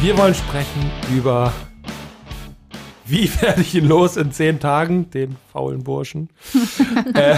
Wir 0.00 0.18
wollen 0.18 0.34
sprechen 0.34 0.90
über 1.16 1.52
wie 3.06 3.30
werde 3.40 3.60
ich 3.60 3.74
ihn 3.74 3.86
los 3.86 4.16
in 4.16 4.32
zehn 4.32 4.60
Tagen, 4.60 5.10
den 5.10 5.36
faulen 5.52 5.84
Burschen. 5.84 6.28
äh, 7.14 7.36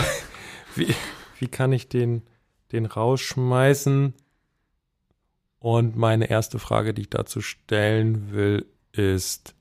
wie, 0.75 0.95
wie 1.39 1.48
kann 1.48 1.73
ich 1.73 1.89
den, 1.89 2.23
den 2.73 2.87
rausschmeißen? 2.87 4.15
Und 5.61 5.97
meine 5.97 6.31
erste 6.31 6.59
Frage, 6.59 6.95
die 6.95 7.03
ich 7.03 7.11
dazu 7.11 7.41
stellen 7.41 8.33
will, 8.33 8.67
ist 8.93 9.55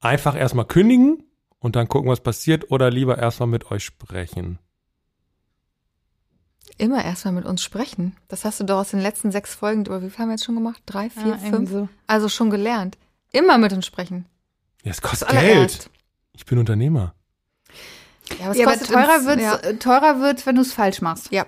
einfach 0.00 0.36
erstmal 0.36 0.66
kündigen 0.66 1.24
und 1.58 1.76
dann 1.76 1.88
gucken, 1.88 2.10
was 2.10 2.20
passiert 2.20 2.70
oder 2.70 2.90
lieber 2.90 3.18
erstmal 3.18 3.48
mit 3.48 3.70
euch 3.70 3.84
sprechen? 3.84 4.58
Immer 6.78 7.04
erstmal 7.04 7.34
mit 7.34 7.44
uns 7.44 7.62
sprechen. 7.62 8.16
Das 8.28 8.44
hast 8.44 8.60
du 8.60 8.64
doch 8.64 8.78
aus 8.78 8.90
den 8.90 9.00
letzten 9.00 9.32
sechs 9.32 9.54
Folgen, 9.54 9.82
oder 9.82 10.00
wie 10.02 10.10
viel 10.10 10.18
haben 10.20 10.28
wir 10.28 10.34
jetzt 10.34 10.44
schon 10.44 10.54
gemacht? 10.54 10.80
Drei, 10.86 11.10
vier, 11.10 11.26
Ja, 11.32 11.38
fünf? 11.38 11.70
so. 11.70 11.88
Also 12.06 12.28
schon 12.28 12.50
gelernt. 12.50 12.96
Immer 13.32 13.58
mit 13.58 13.72
uns 13.72 13.84
sprechen. 13.84 14.26
Ja, 14.84 14.92
es 14.92 15.02
kostet. 15.02 15.28
Geld. 15.30 15.90
Ich 16.32 16.46
bin 16.46 16.58
Unternehmer. 16.58 17.14
Ja, 18.38 18.44
aber, 18.46 18.50
es 18.52 18.58
Ja, 18.58 18.66
aber 18.66 18.76
kostet 18.76 18.94
teurer 18.94 19.24
wird's, 19.26 19.42
Ja. 19.42 19.72
teurer 19.74 20.20
wird's, 20.20 20.46
wenn 20.46 20.54
du 20.54 20.62
es 20.62 20.72
falsch 20.72 21.00
machst. 21.02 21.32
ja. 21.32 21.44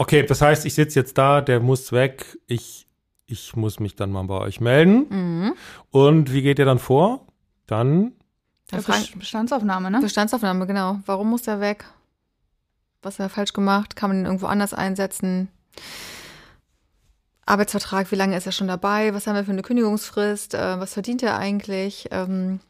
Okay, 0.00 0.22
das 0.24 0.40
heißt, 0.42 0.64
ich 0.64 0.74
sitze 0.74 1.00
jetzt 1.00 1.18
da, 1.18 1.40
der 1.40 1.58
muss 1.60 1.90
weg. 1.90 2.38
Ich, 2.46 2.86
ich 3.26 3.56
muss 3.56 3.80
mich 3.80 3.96
dann 3.96 4.10
mal 4.12 4.22
bei 4.24 4.38
euch 4.38 4.60
melden. 4.60 5.06
Mhm. 5.08 5.54
Und 5.90 6.32
wie 6.32 6.42
geht 6.42 6.58
ihr 6.60 6.64
dann 6.64 6.78
vor? 6.78 7.26
Dann, 7.66 8.12
Ja, 8.70 8.78
Bestandsaufnahme, 9.16 9.90
ne? 9.90 10.00
Bestandsaufnahme, 10.00 10.66
genau. 10.68 11.00
Warum 11.06 11.30
muss 11.30 11.46
er 11.48 11.60
weg? 11.60 11.84
Was 13.02 13.18
hat 13.18 13.26
er 13.26 13.30
falsch 13.30 13.52
gemacht? 13.52 13.96
Kann 13.96 14.10
man 14.10 14.20
ihn 14.20 14.26
irgendwo 14.26 14.46
anders 14.46 14.74
einsetzen? 14.74 15.48
Arbeitsvertrag, 17.46 18.10
wie 18.12 18.16
lange 18.16 18.36
ist 18.36 18.46
er 18.46 18.52
schon 18.52 18.68
dabei? 18.68 19.14
Was 19.14 19.26
haben 19.26 19.36
wir 19.36 19.44
für 19.44 19.52
eine 19.52 19.62
Kündigungsfrist? 19.62 20.54
Äh, 20.54 20.80
was 20.80 20.92
verdient 20.92 21.22
er 21.22 21.38
eigentlich? 21.38 22.08
Ähm, 22.10 22.60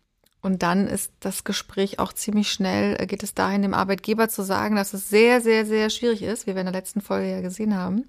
und 0.41 0.63
dann 0.63 0.87
ist 0.87 1.13
das 1.21 1.45
Gespräch 1.45 1.99
auch 1.99 2.13
ziemlich 2.13 2.51
schnell, 2.51 2.97
äh, 3.01 3.07
geht 3.07 3.23
es 3.23 3.35
dahin, 3.35 3.63
dem 3.63 3.75
Arbeitgeber 3.75 4.29
zu 4.29 4.43
sagen, 4.43 4.77
dass 4.77 4.95
es 4.95 5.09
sehr, 5.09 5.41
sehr, 5.41 5.67
sehr 5.67 5.91
schwierig 5.91 6.23
ist, 6.23 6.47
wie 6.47 6.55
wir 6.55 6.61
in 6.61 6.67
der 6.67 6.75
letzten 6.75 7.01
Folge 7.01 7.31
ja 7.31 7.41
gesehen 7.41 7.77
haben, 7.77 8.05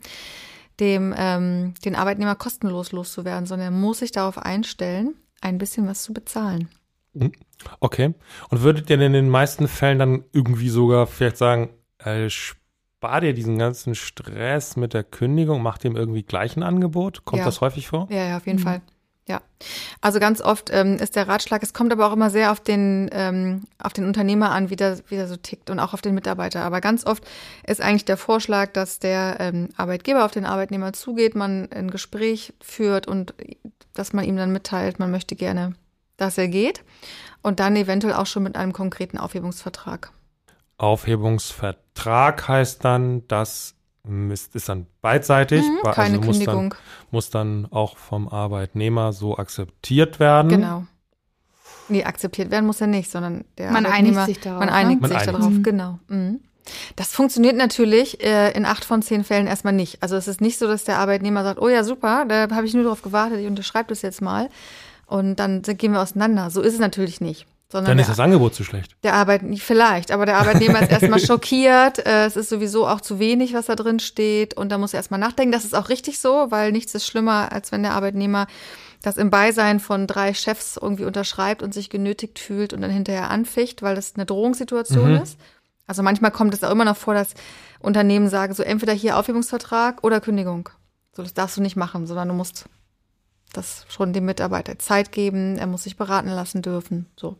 dem 0.79 1.13
ähm, 1.17 1.73
den 1.83 1.95
Arbeitnehmer 1.95 2.35
kostenlos 2.35 2.91
loszuwerden, 2.91 3.47
sondern 3.47 3.73
er 3.73 3.79
muss 3.79 3.99
sich 3.99 4.11
darauf 4.11 4.37
einstellen, 4.37 5.15
ein 5.41 5.57
bisschen 5.57 5.87
was 5.87 6.03
zu 6.03 6.13
bezahlen. 6.13 6.69
okay. 7.79 8.13
Und 8.49 8.61
würdet 8.61 8.89
ihr 8.89 8.97
denn 8.97 9.07
in 9.07 9.13
den 9.13 9.29
meisten 9.29 9.67
Fällen 9.67 9.97
dann 9.97 10.23
irgendwie 10.31 10.69
sogar 10.69 11.07
vielleicht 11.07 11.37
sagen, 11.37 11.69
äh, 12.03 12.29
spar 12.29 13.21
dir 13.21 13.33
diesen 13.33 13.57
ganzen 13.57 13.95
Stress 13.95 14.75
mit 14.75 14.93
der 14.93 15.03
Kündigung, 15.03 15.61
mach 15.61 15.77
dem 15.77 15.95
irgendwie 15.95 16.23
gleich 16.23 16.57
ein 16.57 16.63
Angebot? 16.63 17.25
Kommt 17.25 17.39
Ja. 17.39 17.45
das 17.45 17.61
häufig 17.61 17.87
vor? 17.87 18.07
Ja, 18.09 18.25
ja, 18.25 18.37
auf 18.37 18.45
jeden 18.45 18.59
Mhm. 18.59 18.63
Fall. 18.63 18.81
Ja. 19.27 19.41
Also 20.01 20.19
ganz 20.19 20.41
oft 20.41 20.71
ähm, 20.73 20.95
ist 20.95 21.15
der 21.15 21.27
Ratschlag, 21.27 21.61
es 21.61 21.71
kommt 21.71 21.93
aber 21.93 22.07
auch 22.07 22.13
immer 22.13 22.31
sehr 22.31 22.51
auf 22.51 22.59
den, 22.61 23.09
ähm, 23.13 23.65
auf 23.77 23.93
den 23.93 24.05
Unternehmer 24.05 24.49
an, 24.49 24.71
wie 24.71 24.75
der, 24.75 24.97
wie 25.09 25.15
der 25.17 25.27
so 25.27 25.35
tickt 25.35 25.69
und 25.69 25.79
auch 25.79 25.93
auf 25.93 26.01
den 26.01 26.15
Mitarbeiter. 26.15 26.63
Aber 26.63 26.81
ganz 26.81 27.05
oft 27.05 27.23
ist 27.67 27.79
eigentlich 27.79 28.05
der 28.05 28.17
Vorschlag, 28.17 28.71
dass 28.73 28.97
der 28.97 29.37
ähm, 29.39 29.69
Arbeitgeber 29.77 30.25
auf 30.25 30.31
den 30.31 30.45
Arbeitnehmer 30.45 30.93
zugeht, 30.93 31.35
man 31.35 31.71
ein 31.71 31.91
Gespräch 31.91 32.53
führt 32.59 33.07
und 33.07 33.35
dass 33.93 34.13
man 34.13 34.25
ihm 34.25 34.35
dann 34.35 34.51
mitteilt, 34.51 34.97
man 34.97 35.11
möchte 35.11 35.35
gerne, 35.35 35.75
dass 36.17 36.39
er 36.39 36.47
geht. 36.47 36.83
Und 37.43 37.59
dann 37.59 37.75
eventuell 37.75 38.15
auch 38.15 38.25
schon 38.25 38.41
mit 38.43 38.55
einem 38.55 38.73
konkreten 38.73 39.19
Aufhebungsvertrag. 39.19 40.11
Aufhebungsvertrag 40.79 42.47
heißt 42.47 42.83
dann, 42.83 43.27
das 43.27 43.75
Mist 44.03 44.55
ist 44.55 44.69
dann 44.69 44.87
beidseitig. 45.01 45.61
Mhm, 45.61 45.79
Ba- 45.83 45.91
keine 45.93 46.17
also 46.17 46.25
muss 46.27 46.37
dann, 46.39 46.45
Kündigung. 46.45 46.75
muss 47.11 47.29
dann 47.29 47.67
auch 47.71 47.97
vom 47.97 48.27
Arbeitnehmer 48.27 49.13
so 49.13 49.37
akzeptiert 49.37 50.19
werden. 50.19 50.49
Genau. 50.49 50.85
Nee, 51.89 52.03
akzeptiert 52.03 52.51
werden 52.51 52.65
muss 52.65 52.81
er 52.81 52.87
nicht, 52.87 53.09
sondern 53.11 53.45
der 53.57 53.71
Man 53.71 53.85
Arbeitnehmer, 53.85 54.21
einigt 54.23 54.35
sich 54.35 54.43
darauf, 54.43 54.59
Man 54.59 54.69
ne? 54.69 54.73
einigt 54.75 55.01
Man 55.01 55.09
sich 55.11 55.19
einigt 55.19 55.33
darauf, 55.35 55.53
sich. 55.53 55.63
genau. 55.63 55.99
Mhm. 56.07 56.39
Das 56.95 57.11
funktioniert 57.13 57.55
natürlich 57.55 58.23
äh, 58.23 58.51
in 58.51 58.65
acht 58.65 58.85
von 58.85 59.01
zehn 59.01 59.23
Fällen 59.23 59.47
erstmal 59.47 59.73
nicht. 59.73 60.03
Also 60.03 60.15
es 60.15 60.27
ist 60.27 60.39
nicht 60.39 60.59
so, 60.59 60.67
dass 60.67 60.83
der 60.83 60.99
Arbeitnehmer 60.99 61.43
sagt, 61.43 61.59
oh 61.59 61.67
ja, 61.67 61.83
super, 61.83 62.25
da 62.27 62.47
habe 62.55 62.67
ich 62.67 62.73
nur 62.75 62.83
darauf 62.83 63.01
gewartet, 63.01 63.39
ich 63.39 63.47
unterschreibe 63.47 63.89
das 63.89 64.03
jetzt 64.03 64.21
mal. 64.21 64.49
Und 65.07 65.37
dann 65.37 65.63
gehen 65.63 65.93
wir 65.93 66.01
auseinander. 66.01 66.51
So 66.51 66.61
ist 66.61 66.73
es 66.75 66.79
natürlich 66.79 67.21
nicht. 67.21 67.47
Sondern 67.71 67.91
Dann 67.91 67.97
der, 67.97 68.03
ist 68.05 68.09
das 68.09 68.19
Angebot 68.19 68.55
zu 68.55 68.63
schlecht. 68.63 68.95
der 69.03 69.13
Arbeit, 69.13 69.41
vielleicht, 69.57 70.09
aber 70.11 70.25
der 70.25 70.37
Arbeitnehmer 70.37 70.81
ist 70.81 70.89
erstmal 70.89 71.19
schockiert. 71.25 71.99
Äh, 72.05 72.25
es 72.25 72.35
ist 72.35 72.49
sowieso 72.49 72.87
auch 72.87 72.99
zu 72.99 73.19
wenig, 73.19 73.53
was 73.53 73.67
da 73.67 73.75
drin 73.75 73.99
steht. 73.99 74.55
Und 74.55 74.69
da 74.69 74.79
muss 74.79 74.93
er 74.93 74.97
erstmal 74.97 75.19
nachdenken. 75.19 75.51
Das 75.51 75.65
ist 75.65 75.75
auch 75.75 75.89
richtig 75.89 76.17
so, 76.19 76.47
weil 76.49 76.71
nichts 76.71 76.95
ist 76.95 77.05
schlimmer, 77.05 77.51
als 77.51 77.71
wenn 77.71 77.83
der 77.83 77.93
Arbeitnehmer 77.93 78.47
das 79.03 79.17
im 79.17 79.29
Beisein 79.29 79.79
von 79.79 80.07
drei 80.07 80.33
Chefs 80.33 80.77
irgendwie 80.81 81.05
unterschreibt 81.05 81.61
und 81.61 81.73
sich 81.73 81.89
genötigt 81.91 82.39
fühlt 82.39 82.73
und 82.73 82.81
dann 82.81 82.89
hinterher 82.91 83.29
anficht, 83.29 83.81
weil 83.83 83.95
das 83.95 84.15
eine 84.15 84.25
Drohungssituation 84.25 85.13
Mhm. 85.15 85.21
ist. 85.21 85.37
Also 85.85 86.01
manchmal 86.03 86.31
kommt 86.31 86.53
es 86.55 86.63
auch 86.63 86.71
immer 86.71 86.85
noch 86.85 86.97
vor, 86.97 87.13
dass 87.13 87.33
Unternehmen 87.79 88.29
sagen, 88.29 88.53
so 88.55 88.63
entweder 88.63 88.93
hier 88.93 89.15
Aufhebungsvertrag 89.17 90.03
oder 90.03 90.19
Kündigung. 90.21 90.69
So, 91.15 91.21
das 91.23 91.33
darfst 91.35 91.55
du 91.57 91.61
nicht 91.61 91.75
machen, 91.75 92.07
sondern 92.07 92.27
du 92.29 92.33
musst 92.33 92.65
das 93.53 93.85
schon 93.89 94.11
dem 94.11 94.25
Mitarbeiter 94.25 94.77
Zeit 94.79 95.11
geben, 95.11 95.57
er 95.57 95.67
muss 95.67 95.83
sich 95.83 95.97
beraten 95.97 96.29
lassen 96.29 96.61
dürfen. 96.61 97.05
So. 97.15 97.37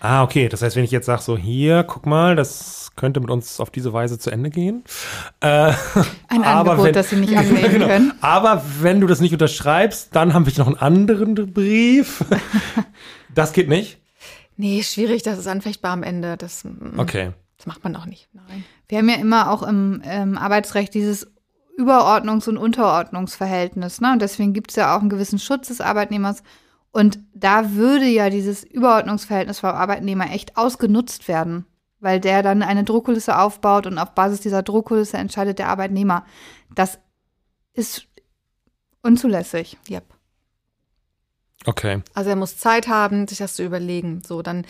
Ah, 0.00 0.22
okay. 0.22 0.48
Das 0.48 0.62
heißt, 0.62 0.76
wenn 0.76 0.84
ich 0.84 0.90
jetzt 0.90 1.06
sage, 1.06 1.22
so 1.22 1.36
hier, 1.36 1.82
guck 1.84 2.06
mal, 2.06 2.36
das 2.36 2.90
könnte 2.96 3.20
mit 3.20 3.30
uns 3.30 3.58
auf 3.58 3.70
diese 3.70 3.92
Weise 3.92 4.18
zu 4.18 4.30
Ende 4.30 4.50
gehen. 4.50 4.84
Äh, 5.40 5.72
Ein 6.28 6.44
Angebot, 6.44 6.84
wenn, 6.84 6.92
das 6.92 7.10
sie 7.10 7.16
nicht 7.16 7.36
ablehnen 7.36 7.70
Genau. 7.72 7.86
können. 7.86 8.12
Aber 8.20 8.62
wenn 8.80 9.00
du 9.00 9.06
das 9.06 9.20
nicht 9.20 9.32
unterschreibst, 9.32 10.14
dann 10.14 10.34
haben 10.34 10.46
wir 10.46 10.52
noch 10.58 10.66
einen 10.66 10.76
anderen 10.78 11.52
Brief. 11.52 12.24
Das 13.34 13.52
geht 13.52 13.68
nicht? 13.68 13.98
Nee, 14.56 14.84
schwierig, 14.84 15.24
das 15.24 15.38
ist 15.40 15.48
anfechtbar 15.48 15.90
am 15.90 16.04
Ende. 16.04 16.36
Das, 16.36 16.62
mm, 16.62 17.00
Okay. 17.00 17.32
das 17.56 17.66
macht 17.66 17.82
man 17.82 17.96
auch 17.96 18.06
nicht. 18.06 18.28
Nein. 18.32 18.62
Wir 18.86 18.98
haben 18.98 19.08
ja 19.08 19.16
immer 19.16 19.50
auch 19.50 19.64
im 19.64 20.02
ähm, 20.04 20.38
Arbeitsrecht 20.38 20.94
dieses 20.94 21.26
Überordnungs- 21.76 22.48
und 22.48 22.56
Unterordnungsverhältnis. 22.58 24.00
Ne? 24.00 24.12
Und 24.12 24.22
deswegen 24.22 24.52
gibt 24.52 24.70
es 24.70 24.76
ja 24.76 24.94
auch 24.96 25.00
einen 25.00 25.08
gewissen 25.10 25.40
Schutz 25.40 25.66
des 25.66 25.80
Arbeitnehmers. 25.80 26.44
Und 26.94 27.18
da 27.34 27.72
würde 27.72 28.04
ja 28.04 28.30
dieses 28.30 28.62
Überordnungsverhältnis 28.62 29.58
vom 29.58 29.70
Arbeitnehmer 29.70 30.30
echt 30.30 30.56
ausgenutzt 30.56 31.26
werden, 31.26 31.66
weil 31.98 32.20
der 32.20 32.44
dann 32.44 32.62
eine 32.62 32.84
Druckkulisse 32.84 33.36
aufbaut 33.36 33.88
und 33.88 33.98
auf 33.98 34.14
Basis 34.14 34.42
dieser 34.42 34.62
Druckkulisse 34.62 35.16
entscheidet 35.16 35.58
der 35.58 35.70
Arbeitnehmer. 35.70 36.24
Das 36.72 37.00
ist 37.72 38.06
unzulässig. 39.02 39.76
Yep. 39.90 40.04
Okay. 41.66 42.00
Also 42.14 42.30
er 42.30 42.36
muss 42.36 42.58
Zeit 42.58 42.86
haben, 42.86 43.26
sich 43.26 43.38
das 43.38 43.56
zu 43.56 43.64
überlegen. 43.64 44.22
So, 44.24 44.42
dann 44.42 44.64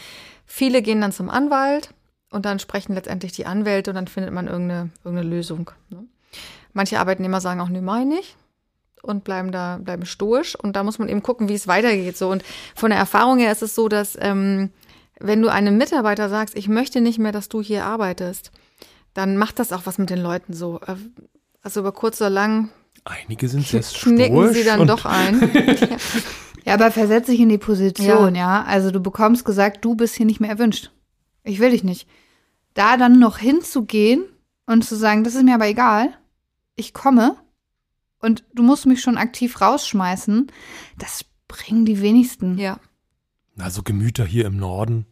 viele 0.46 0.80
gehen 0.80 1.02
dann 1.02 1.12
zum 1.12 1.28
Anwalt 1.28 1.92
und 2.30 2.46
dann 2.46 2.58
sprechen 2.58 2.94
letztendlich 2.94 3.32
die 3.32 3.44
Anwälte 3.44 3.90
und 3.90 3.96
dann 3.96 4.08
findet 4.08 4.32
man 4.32 4.46
irgendeine, 4.46 4.88
irgendeine 5.04 5.28
Lösung. 5.28 5.72
Ne? 5.90 6.06
Manche 6.72 6.98
Arbeitnehmer 6.98 7.42
sagen 7.42 7.60
auch, 7.60 7.68
nö, 7.68 7.82
meine 7.82 8.18
ich 8.18 8.34
und 9.04 9.24
bleiben 9.24 9.52
da, 9.52 9.78
bleiben 9.82 10.06
stoisch 10.06 10.56
und 10.56 10.74
da 10.76 10.82
muss 10.82 10.98
man 10.98 11.08
eben 11.08 11.22
gucken, 11.22 11.48
wie 11.48 11.54
es 11.54 11.66
weitergeht. 11.68 12.16
So 12.16 12.30
und 12.30 12.42
von 12.74 12.90
der 12.90 12.98
Erfahrung 12.98 13.38
her 13.38 13.52
ist 13.52 13.62
es 13.62 13.74
so, 13.74 13.88
dass 13.88 14.16
ähm, 14.20 14.70
wenn 15.20 15.42
du 15.42 15.48
einem 15.48 15.76
Mitarbeiter 15.78 16.28
sagst, 16.28 16.56
ich 16.56 16.68
möchte 16.68 17.00
nicht 17.00 17.18
mehr, 17.18 17.32
dass 17.32 17.48
du 17.48 17.62
hier 17.62 17.84
arbeitest, 17.84 18.50
dann 19.14 19.36
macht 19.36 19.58
das 19.58 19.72
auch 19.72 19.82
was 19.84 19.98
mit 19.98 20.10
den 20.10 20.20
Leuten 20.20 20.52
so. 20.54 20.80
Äh, 20.86 20.96
Also 21.62 21.80
über 21.80 21.92
kurz 21.92 22.20
oder 22.20 22.30
lang 22.30 22.70
Einige 23.04 23.48
sind 23.48 23.66
sehr 23.66 23.80
knicken 23.82 24.36
stoisch 24.36 24.56
sie 24.56 24.64
dann 24.64 24.80
und- 24.80 24.88
doch 24.88 25.04
ein. 25.04 25.50
Ja, 26.66 26.72
aber 26.74 26.90
versetz 26.90 27.26
dich 27.26 27.40
in 27.40 27.50
die 27.50 27.58
Position, 27.58 28.34
ja. 28.34 28.64
Also 28.66 28.90
du 28.90 28.98
bekommst 28.98 29.44
gesagt, 29.44 29.84
du 29.84 29.94
bist 29.96 30.14
hier 30.14 30.24
nicht 30.24 30.40
mehr 30.40 30.48
erwünscht. 30.48 30.90
Ich 31.42 31.60
will 31.60 31.70
dich 31.72 31.84
nicht. 31.84 32.08
Da 32.72 32.96
dann 32.96 33.18
noch 33.18 33.36
hinzugehen 33.36 34.24
und 34.64 34.82
zu 34.82 34.96
sagen, 34.96 35.24
das 35.24 35.34
ist 35.34 35.42
mir 35.44 35.56
aber 35.56 35.66
egal, 35.66 36.08
ich 36.74 36.94
komme 36.94 37.36
und 38.24 38.44
du 38.54 38.62
musst 38.64 38.86
mich 38.86 39.00
schon 39.00 39.16
aktiv 39.18 39.60
rausschmeißen, 39.60 40.48
das 40.98 41.24
bringen 41.46 41.84
die 41.84 42.00
wenigsten. 42.00 42.58
ja. 42.58 42.78
Also 43.56 43.84
Gemüter 43.84 44.24
hier 44.24 44.46
im 44.46 44.56
Norden. 44.56 45.06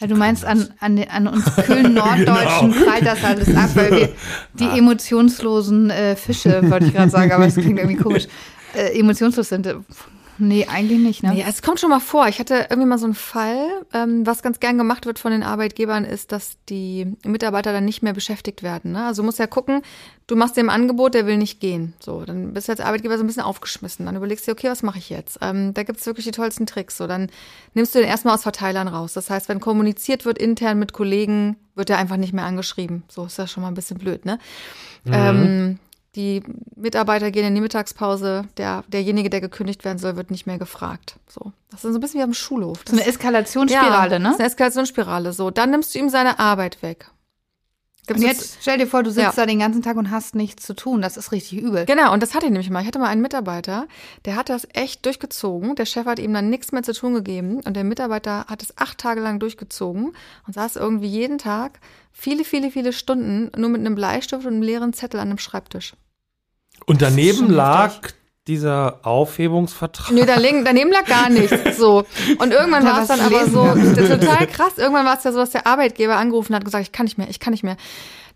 Ja, 0.00 0.06
du 0.08 0.14
meinst, 0.14 0.44
an, 0.44 0.68
an, 0.78 0.96
den- 0.96 1.08
an 1.08 1.26
uns 1.26 1.44
kühlen 1.64 1.94
Norddeutschen 1.94 2.70
Genau. 2.72 2.84
prallt 2.84 3.06
das 3.06 3.24
alles 3.24 3.54
ab, 3.56 3.70
weil 3.74 3.90
wir 3.90 4.08
die 4.54 4.66
Ah. 4.66 4.76
emotionslosen 4.76 5.88
äh, 5.90 6.16
Fische, 6.16 6.70
wollte 6.70 6.86
ich 6.86 6.92
gerade 6.92 7.10
sagen, 7.10 7.32
aber 7.32 7.46
es 7.46 7.54
klingt 7.54 7.78
irgendwie 7.78 7.96
komisch. 7.96 8.26
äh, 8.74 8.98
emotionslos 9.00 9.48
sind. 9.48 9.66
Nee, 10.38 10.66
eigentlich 10.68 11.00
nicht, 11.00 11.22
ne? 11.22 11.32
Nee, 11.34 11.44
es 11.46 11.62
kommt 11.62 11.80
schon 11.80 11.90
mal 11.90 12.00
vor. 12.00 12.28
Ich 12.28 12.38
hatte 12.38 12.66
irgendwie 12.70 12.88
mal 12.88 12.98
so 12.98 13.06
einen 13.06 13.14
Fall, 13.14 13.84
ähm, 13.92 14.24
was 14.24 14.42
ganz 14.42 14.60
gern 14.60 14.78
gemacht 14.78 15.04
wird 15.04 15.18
von 15.18 15.32
den 15.32 15.42
Arbeitgebern, 15.42 16.04
ist, 16.04 16.30
dass 16.32 16.56
die 16.68 17.16
Mitarbeiter 17.24 17.72
dann 17.72 17.84
nicht 17.84 18.02
mehr 18.02 18.12
beschäftigt 18.12 18.62
werden. 18.62 18.92
Ne? 18.92 19.04
Also 19.04 19.22
du 19.22 19.26
musst 19.26 19.38
ja 19.38 19.48
gucken, 19.48 19.82
du 20.28 20.36
machst 20.36 20.56
dem 20.56 20.70
Angebot, 20.70 21.14
der 21.14 21.26
will 21.26 21.38
nicht 21.38 21.58
gehen. 21.58 21.94
So, 21.98 22.24
dann 22.24 22.52
bist 22.52 22.68
du 22.68 22.72
als 22.72 22.80
Arbeitgeber 22.80 23.18
so 23.18 23.24
ein 23.24 23.26
bisschen 23.26 23.42
aufgeschmissen. 23.42 24.06
Dann 24.06 24.16
überlegst 24.16 24.46
du 24.46 24.52
dir, 24.52 24.58
okay, 24.58 24.70
was 24.70 24.82
mache 24.82 24.98
ich 24.98 25.10
jetzt? 25.10 25.38
Ähm, 25.42 25.74
da 25.74 25.82
gibt's 25.82 26.06
wirklich 26.06 26.24
die 26.24 26.32
tollsten 26.32 26.66
Tricks. 26.66 26.96
So, 26.96 27.06
dann 27.06 27.28
nimmst 27.74 27.94
du 27.94 27.98
den 27.98 28.08
erstmal 28.08 28.34
aus 28.34 28.42
Verteilern 28.42 28.88
raus. 28.88 29.14
Das 29.14 29.30
heißt, 29.30 29.48
wenn 29.48 29.60
kommuniziert 29.60 30.24
wird 30.24 30.38
intern 30.38 30.78
mit 30.78 30.92
Kollegen, 30.92 31.56
wird 31.74 31.90
er 31.90 31.98
einfach 31.98 32.16
nicht 32.16 32.32
mehr 32.32 32.44
angeschrieben. 32.44 33.02
So 33.08 33.24
ist 33.24 33.38
das 33.38 33.50
schon 33.50 33.62
mal 33.62 33.68
ein 33.68 33.74
bisschen 33.74 33.98
blöd, 33.98 34.24
ne? 34.24 34.38
Mhm. 35.04 35.12
Ähm, 35.12 35.78
die 36.16 36.42
Mitarbeiter 36.74 37.30
gehen 37.30 37.46
in 37.46 37.54
die 37.54 37.60
Mittagspause, 37.60 38.44
der, 38.56 38.84
derjenige, 38.88 39.30
der 39.30 39.40
gekündigt 39.40 39.84
werden 39.84 39.98
soll, 39.98 40.16
wird 40.16 40.30
nicht 40.30 40.46
mehr 40.46 40.58
gefragt. 40.58 41.16
So. 41.28 41.52
Das 41.70 41.84
ist 41.84 41.92
so 41.92 41.98
ein 41.98 42.00
bisschen 42.00 42.20
wie 42.20 42.24
am 42.24 42.34
Schulhof. 42.34 42.80
So 42.88 42.96
eine 42.96 43.06
Eskalationsspirale, 43.06 44.12
ja, 44.12 44.18
ne? 44.18 44.24
Das 44.24 44.34
ist 44.34 44.40
eine 44.40 44.48
Eskalationsspirale. 44.48 45.32
So, 45.32 45.50
dann 45.50 45.70
nimmst 45.70 45.94
du 45.94 45.98
ihm 45.98 46.08
seine 46.08 46.38
Arbeit 46.38 46.82
weg. 46.82 47.10
Und 48.16 48.22
jetzt 48.22 48.58
stell 48.60 48.78
dir 48.78 48.86
vor, 48.86 49.02
du 49.02 49.10
sitzt 49.10 49.22
Ja. 49.22 49.32
da 49.34 49.46
den 49.46 49.58
ganzen 49.58 49.82
Tag 49.82 49.96
und 49.96 50.10
hast 50.10 50.34
nichts 50.34 50.64
zu 50.64 50.74
tun. 50.74 51.02
Das 51.02 51.16
ist 51.16 51.32
richtig 51.32 51.60
übel. 51.60 51.84
Genau, 51.86 52.12
und 52.12 52.22
das 52.22 52.34
hatte 52.34 52.46
ich 52.46 52.52
nämlich 52.52 52.70
mal. 52.70 52.80
Ich 52.80 52.86
hatte 52.86 52.98
mal 52.98 53.08
einen 53.08 53.22
Mitarbeiter, 53.22 53.86
der 54.24 54.36
hat 54.36 54.48
das 54.48 54.66
echt 54.72 55.04
durchgezogen. 55.06 55.74
Der 55.74 55.86
Chef 55.86 56.06
hat 56.06 56.18
ihm 56.18 56.32
dann 56.34 56.50
nichts 56.50 56.72
mehr 56.72 56.82
zu 56.82 56.92
tun 56.92 57.14
gegeben 57.14 57.60
und 57.64 57.74
der 57.74 57.84
Mitarbeiter 57.84 58.46
hat 58.48 58.62
es 58.62 58.76
acht 58.78 58.98
Tage 58.98 59.20
lang 59.20 59.38
durchgezogen 59.38 60.12
und 60.46 60.52
saß 60.54 60.76
irgendwie 60.76 61.08
jeden 61.08 61.38
Tag 61.38 61.80
viele, 62.12 62.44
viele, 62.44 62.70
viele 62.70 62.92
Stunden 62.92 63.50
nur 63.60 63.70
mit 63.70 63.80
einem 63.80 63.94
Bleistift 63.94 64.44
und 64.44 64.52
einem 64.54 64.62
leeren 64.62 64.92
Zettel 64.92 65.20
an 65.20 65.28
einem 65.28 65.38
Schreibtisch. 65.38 65.94
Und 66.86 67.02
daneben 67.02 67.50
lag. 67.50 68.00
Dieser 68.48 69.00
Aufhebungsvertrag. 69.06 70.10
Nö, 70.12 70.22
daneben, 70.26 70.64
daneben 70.64 70.90
lag 70.90 71.04
gar 71.04 71.28
nichts. 71.30 71.76
So. 71.76 72.04
Und 72.38 72.52
irgendwann 72.52 72.84
Da 72.84 72.92
war 72.92 73.02
es 73.02 73.08
dann 73.08 73.20
aber 73.20 73.46
so, 73.46 73.64
das 73.66 73.98
ist 73.98 74.10
total 74.20 74.46
krass. 74.46 74.78
Irgendwann 74.78 75.06
war 75.06 75.16
es 75.18 75.24
ja 75.24 75.32
so, 75.32 75.38
dass 75.38 75.50
der 75.50 75.66
Arbeitgeber 75.66 76.16
angerufen 76.16 76.54
hat 76.54 76.62
und 76.62 76.64
gesagt, 76.66 76.82
ich 76.84 76.92
kann 76.92 77.04
nicht 77.04 77.18
mehr, 77.18 77.28
ich 77.28 77.38
kann 77.40 77.52
nicht 77.52 77.62
mehr. 77.62 77.76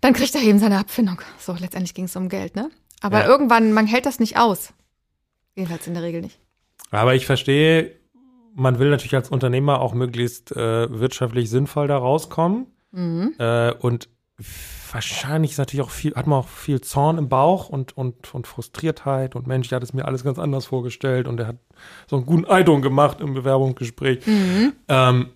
Dann 0.01 0.13
kriegt 0.13 0.35
er 0.35 0.43
eben 0.43 0.59
seine 0.59 0.79
Abfindung. 0.79 1.21
So, 1.39 1.57
letztendlich 1.59 1.95
ging 1.95 2.05
es 2.05 2.15
um 2.17 2.29
Geld, 2.29 2.55
ne? 2.57 2.71
Aber 3.01 3.21
Ja. 3.21 3.27
irgendwann, 3.27 3.73
man 3.73 3.87
hält 3.87 4.07
das 4.07 4.21
nicht 4.21 4.37
aus. 4.37 4.73
Jedenfalls 5.55 5.87
in 5.87 5.95
der 5.95 6.03
Regel 6.03 6.21
nicht. 6.21 6.39
Aber 6.91 7.15
ich 7.15 7.27
verstehe, 7.27 7.93
man 8.55 8.79
will 8.79 8.91
natürlich 8.91 9.15
als 9.15 9.31
Unternehmer 9.31 9.81
auch 9.81 9.95
möglichst 9.95 10.53
äh, 10.57 10.91
wirtschaftlich 11.01 11.51
sinnvoll 11.51 11.89
da 11.89 11.97
rauskommen. 11.97 12.67
Mhm. 12.91 13.35
Äh, 13.39 13.73
und 13.73 14.09
wahrscheinlich 14.91 15.53
ist 15.53 15.59
natürlich 15.59 15.85
auch 15.85 15.91
viel, 15.91 16.15
hat 16.15 16.27
man 16.27 16.41
auch 16.41 16.49
viel 16.49 16.81
Zorn 16.81 17.19
im 17.19 17.29
Bauch 17.29 17.69
und, 17.69 17.97
und, 17.97 18.35
und 18.35 18.47
Frustriertheit 18.47 19.35
und 19.37 19.47
Mensch, 19.47 19.69
der 19.69 19.77
hat 19.77 19.83
es 19.83 19.95
mir 19.95 20.05
alles 20.05 20.25
ganz 20.25 20.39
anders 20.39 20.67
vorgestellt 20.67 21.29
und 21.29 21.37
der 21.37 21.49
hat 21.49 21.57
so 22.09 22.17
einen 22.17 22.27
guten 22.27 22.45
Eidung 22.47 22.83
gemacht 22.83 23.21
im 23.21 23.35
Bewerbungsgespräch. 23.35 24.27
Mhm. 24.27 24.73
Ähm, 24.89 25.31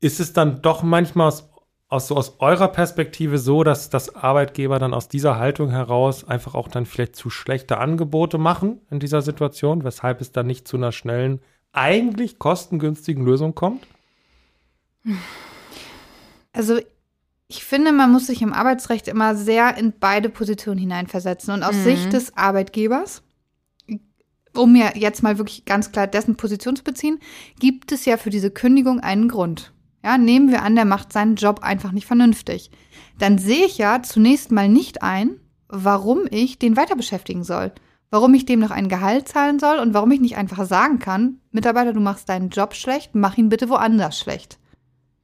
ist 0.00 0.20
es 0.20 0.32
dann 0.32 0.62
doch 0.62 0.82
manchmal 0.82 1.28
aus, 1.28 1.50
aus, 1.88 2.08
so 2.08 2.16
aus 2.16 2.36
eurer 2.38 2.68
Perspektive 2.68 3.38
so, 3.38 3.64
dass, 3.64 3.90
dass 3.90 4.14
Arbeitgeber 4.14 4.78
dann 4.78 4.94
aus 4.94 5.08
dieser 5.08 5.38
Haltung 5.38 5.70
heraus 5.70 6.26
einfach 6.26 6.54
auch 6.54 6.68
dann 6.68 6.86
vielleicht 6.86 7.16
zu 7.16 7.30
schlechte 7.30 7.78
Angebote 7.78 8.38
machen 8.38 8.80
in 8.90 9.00
dieser 9.00 9.22
Situation, 9.22 9.84
weshalb 9.84 10.20
es 10.20 10.32
dann 10.32 10.46
nicht 10.46 10.68
zu 10.68 10.76
einer 10.76 10.92
schnellen, 10.92 11.40
eigentlich 11.72 12.38
kostengünstigen 12.38 13.24
Lösung 13.24 13.54
kommt? 13.54 13.86
Also 16.52 16.80
ich 17.48 17.64
finde, 17.64 17.92
man 17.92 18.12
muss 18.12 18.26
sich 18.26 18.42
im 18.42 18.52
Arbeitsrecht 18.52 19.08
immer 19.08 19.34
sehr 19.34 19.76
in 19.78 19.94
beide 19.98 20.28
Positionen 20.28 20.78
hineinversetzen. 20.78 21.54
Und 21.54 21.62
aus 21.62 21.76
Mhm. 21.76 21.82
Sicht 21.84 22.12
des 22.12 22.36
Arbeitgebers, 22.36 23.22
um 24.54 24.72
mir 24.72 24.92
jetzt 24.96 25.22
mal 25.22 25.38
wirklich 25.38 25.64
ganz 25.64 25.90
klar 25.90 26.06
dessen 26.06 26.36
Position 26.36 26.76
zu 26.76 26.84
beziehen, 26.84 27.18
gibt 27.58 27.90
es 27.90 28.04
ja 28.04 28.18
für 28.18 28.30
diese 28.30 28.50
Kündigung 28.50 29.00
einen 29.00 29.28
Grund. 29.28 29.72
Ja, 30.04 30.18
nehmen 30.18 30.50
wir 30.50 30.62
an, 30.62 30.76
der 30.76 30.84
macht 30.84 31.12
seinen 31.12 31.36
Job 31.36 31.60
einfach 31.62 31.92
nicht 31.92 32.06
vernünftig. 32.06 32.70
Dann 33.18 33.38
sehe 33.38 33.64
ich 33.64 33.78
ja 33.78 34.02
zunächst 34.02 34.52
mal 34.52 34.68
nicht 34.68 35.02
ein, 35.02 35.40
warum 35.68 36.20
ich 36.30 36.58
den 36.58 36.76
weiter 36.76 36.96
beschäftigen 36.96 37.44
soll. 37.44 37.72
Warum 38.10 38.32
ich 38.34 38.46
dem 38.46 38.60
noch 38.60 38.70
ein 38.70 38.88
Gehalt 38.88 39.28
zahlen 39.28 39.58
soll 39.58 39.78
und 39.78 39.92
warum 39.92 40.10
ich 40.12 40.20
nicht 40.20 40.36
einfach 40.36 40.64
sagen 40.66 40.98
kann, 40.98 41.40
Mitarbeiter, 41.50 41.92
du 41.92 42.00
machst 42.00 42.28
deinen 42.28 42.48
Job 42.48 42.74
schlecht, 42.74 43.14
mach 43.14 43.36
ihn 43.36 43.50
bitte 43.50 43.68
woanders 43.68 44.18
schlecht. 44.18 44.58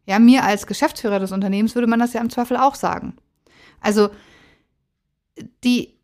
Ja, 0.06 0.18
mir 0.18 0.44
als 0.44 0.66
Geschäftsführer 0.66 1.18
des 1.18 1.32
Unternehmens 1.32 1.74
würde 1.74 1.86
man 1.86 2.00
das 2.00 2.12
ja 2.12 2.20
im 2.20 2.30
Zweifel 2.30 2.56
auch 2.56 2.74
sagen. 2.74 3.14
Also 3.80 4.10
die, 5.64 5.94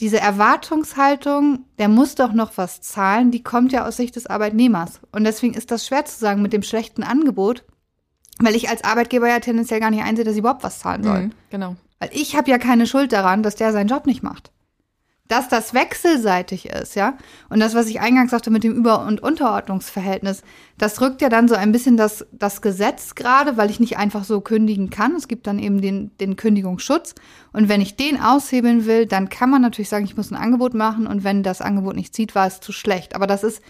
diese 0.00 0.18
Erwartungshaltung, 0.18 1.66
der 1.78 1.88
muss 1.88 2.14
doch 2.14 2.32
noch 2.32 2.52
was 2.56 2.80
zahlen, 2.80 3.30
die 3.30 3.42
kommt 3.42 3.72
ja 3.72 3.86
aus 3.86 3.96
Sicht 3.96 4.16
des 4.16 4.26
Arbeitnehmers. 4.26 5.00
Und 5.12 5.24
deswegen 5.24 5.54
ist 5.54 5.70
das 5.70 5.86
schwer 5.86 6.04
zu 6.04 6.18
sagen 6.18 6.42
mit 6.42 6.52
dem 6.52 6.62
schlechten 6.62 7.02
Angebot, 7.02 7.64
weil 8.38 8.56
ich 8.56 8.68
als 8.68 8.84
Arbeitgeber 8.84 9.28
ja 9.28 9.40
tendenziell 9.40 9.80
gar 9.80 9.90
nicht 9.90 10.02
einsehe, 10.02 10.24
dass 10.24 10.34
ich 10.34 10.40
überhaupt 10.40 10.64
was 10.64 10.78
zahlen 10.78 11.04
soll. 11.04 11.22
Mhm. 11.22 11.32
Genau. 11.50 11.76
Weil 12.00 12.10
ich 12.12 12.36
habe 12.36 12.50
ja 12.50 12.58
keine 12.58 12.86
Schuld 12.86 13.12
daran, 13.12 13.42
dass 13.42 13.54
der 13.54 13.72
seinen 13.72 13.88
Job 13.88 14.06
nicht 14.06 14.22
macht. 14.22 14.50
Dass 15.28 15.48
das 15.48 15.72
wechselseitig 15.72 16.66
ist, 16.66 16.94
ja. 16.94 17.16
Und 17.48 17.60
das, 17.60 17.74
was 17.74 17.86
ich 17.86 18.00
eingangs 18.00 18.32
sagte 18.32 18.50
mit 18.50 18.64
dem 18.64 18.74
Über- 18.74 19.06
und 19.06 19.22
Unterordnungsverhältnis, 19.22 20.42
das 20.76 20.94
drückt 20.94 21.22
ja 21.22 21.28
dann 21.28 21.48
so 21.48 21.54
ein 21.54 21.72
bisschen 21.72 21.96
das, 21.96 22.26
das 22.32 22.60
Gesetz 22.60 23.14
gerade, 23.14 23.56
weil 23.56 23.70
ich 23.70 23.80
nicht 23.80 23.96
einfach 23.96 24.24
so 24.24 24.40
kündigen 24.40 24.90
kann. 24.90 25.14
Es 25.14 25.28
gibt 25.28 25.46
dann 25.46 25.58
eben 25.58 25.80
den, 25.80 26.10
den 26.18 26.36
Kündigungsschutz. 26.36 27.14
Und 27.52 27.68
wenn 27.68 27.80
ich 27.80 27.96
den 27.96 28.20
aushebeln 28.20 28.84
will, 28.84 29.06
dann 29.06 29.28
kann 29.28 29.48
man 29.48 29.62
natürlich 29.62 29.88
sagen, 29.88 30.04
ich 30.04 30.16
muss 30.16 30.30
ein 30.30 30.36
Angebot 30.36 30.74
machen. 30.74 31.06
Und 31.06 31.24
wenn 31.24 31.42
das 31.42 31.62
Angebot 31.62 31.96
nicht 31.96 32.14
zieht, 32.14 32.34
war 32.34 32.46
es 32.46 32.60
zu 32.60 32.72
schlecht. 32.72 33.14
Aber 33.14 33.26
das 33.26 33.44
ist 33.44 33.62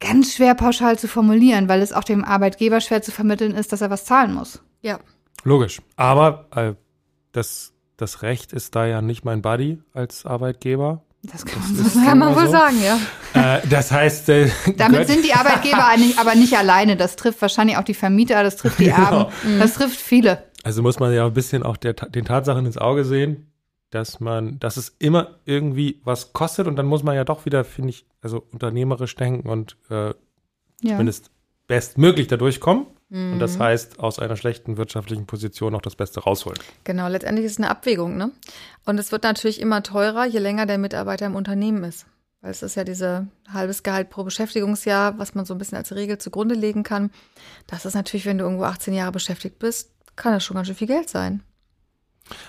ganz 0.00 0.34
schwer 0.34 0.54
pauschal 0.54 0.98
zu 0.98 1.08
formulieren, 1.08 1.68
weil 1.68 1.80
es 1.80 1.92
auch 1.92 2.04
dem 2.04 2.24
Arbeitgeber 2.24 2.80
schwer 2.80 3.00
zu 3.00 3.12
vermitteln 3.12 3.54
ist, 3.54 3.72
dass 3.72 3.80
er 3.80 3.90
was 3.90 4.04
zahlen 4.04 4.34
muss. 4.34 4.60
Ja. 4.82 4.98
Logisch. 5.44 5.80
Aber 5.96 6.48
äh, 6.54 6.74
das, 7.30 7.71
das 8.02 8.22
Recht 8.22 8.52
ist 8.52 8.74
da 8.74 8.84
ja 8.86 9.00
nicht 9.00 9.24
mein 9.24 9.40
Buddy 9.42 9.78
als 9.94 10.26
Arbeitgeber. 10.26 11.02
Das 11.22 11.46
kann 11.46 11.62
man 11.62 11.76
Das 11.84 11.94
so. 11.94 12.00
Kann 12.00 12.18
man 12.18 12.34
wohl 12.34 12.46
so. 12.46 12.52
sagen, 12.52 12.76
ja. 12.82 12.98
Äh, 13.58 13.66
das 13.68 13.92
heißt, 13.92 14.28
äh, 14.28 14.50
Damit 14.76 15.06
sind 15.06 15.24
die 15.24 15.32
Arbeitgeber 15.32 15.88
aber 16.18 16.34
nicht 16.34 16.56
alleine. 16.58 16.96
Das 16.96 17.14
trifft 17.16 17.40
wahrscheinlich 17.40 17.76
auch 17.76 17.84
die 17.84 17.94
Vermieter, 17.94 18.42
das 18.42 18.56
trifft 18.56 18.80
die 18.80 18.88
Erben, 18.88 19.26
das 19.58 19.74
trifft 19.74 20.00
viele. 20.00 20.42
Also 20.64 20.82
muss 20.82 20.98
man 20.98 21.12
ja 21.14 21.24
ein 21.26 21.32
bisschen 21.32 21.62
auch 21.62 21.76
der, 21.76 21.92
den 21.94 22.24
Tatsachen 22.24 22.66
ins 22.66 22.76
Auge 22.78 23.04
sehen, 23.04 23.46
dass 23.90 24.18
man, 24.20 24.58
dass 24.58 24.76
es 24.76 24.94
immer 24.98 25.36
irgendwie 25.44 26.00
was 26.04 26.32
kostet 26.32 26.66
und 26.66 26.76
dann 26.76 26.86
muss 26.86 27.02
man 27.04 27.14
ja 27.14 27.24
doch 27.24 27.44
wieder, 27.46 27.62
finde 27.64 27.90
ich, 27.90 28.04
also 28.20 28.44
unternehmerisch 28.52 29.14
denken 29.14 29.48
und 29.48 29.76
äh, 29.90 30.06
Ja. 30.06 30.14
zumindest 30.82 31.30
bestmöglich 31.68 32.26
da 32.26 32.36
durchkommen. 32.36 32.86
Und 33.12 33.34
Mhm. 33.34 33.38
das 33.40 33.58
heißt, 33.58 33.98
aus 33.98 34.18
einer 34.18 34.36
schlechten 34.36 34.78
wirtschaftlichen 34.78 35.26
Position 35.26 35.72
noch 35.72 35.82
das 35.82 35.96
Beste 35.96 36.20
rausholen. 36.20 36.58
Genau, 36.84 37.08
letztendlich 37.08 37.44
ist 37.44 37.52
es 37.52 37.58
eine 37.58 37.68
Abwägung, 37.68 38.16
ne? 38.16 38.30
Und 38.86 38.98
es 38.98 39.12
wird 39.12 39.22
natürlich 39.24 39.60
immer 39.60 39.82
teurer, 39.82 40.24
je 40.24 40.38
länger 40.38 40.64
der 40.64 40.78
Mitarbeiter 40.78 41.26
im 41.26 41.34
Unternehmen 41.36 41.84
ist. 41.84 42.06
Weil 42.40 42.50
es 42.52 42.62
ist 42.62 42.74
ja 42.74 42.84
diese 42.84 43.28
halbes 43.52 43.82
Gehalt 43.82 44.08
pro 44.08 44.24
Beschäftigungsjahr, 44.24 45.18
was 45.18 45.34
man 45.34 45.44
so 45.44 45.54
ein 45.54 45.58
bisschen 45.58 45.76
als 45.76 45.94
Regel 45.94 46.16
zugrunde 46.18 46.54
legen 46.54 46.82
kann. 46.84 47.10
Das 47.66 47.84
ist 47.84 47.94
natürlich, 47.94 48.24
wenn 48.24 48.38
du 48.38 48.44
irgendwo 48.44 48.64
18 48.64 48.94
Jahre 48.94 49.12
beschäftigt 49.12 49.58
bist, 49.58 49.90
kann 50.16 50.32
das 50.32 50.42
schon 50.42 50.54
ganz 50.54 50.66
schön 50.68 50.76
viel 50.76 50.88
Geld 50.88 51.08
sein. 51.10 51.42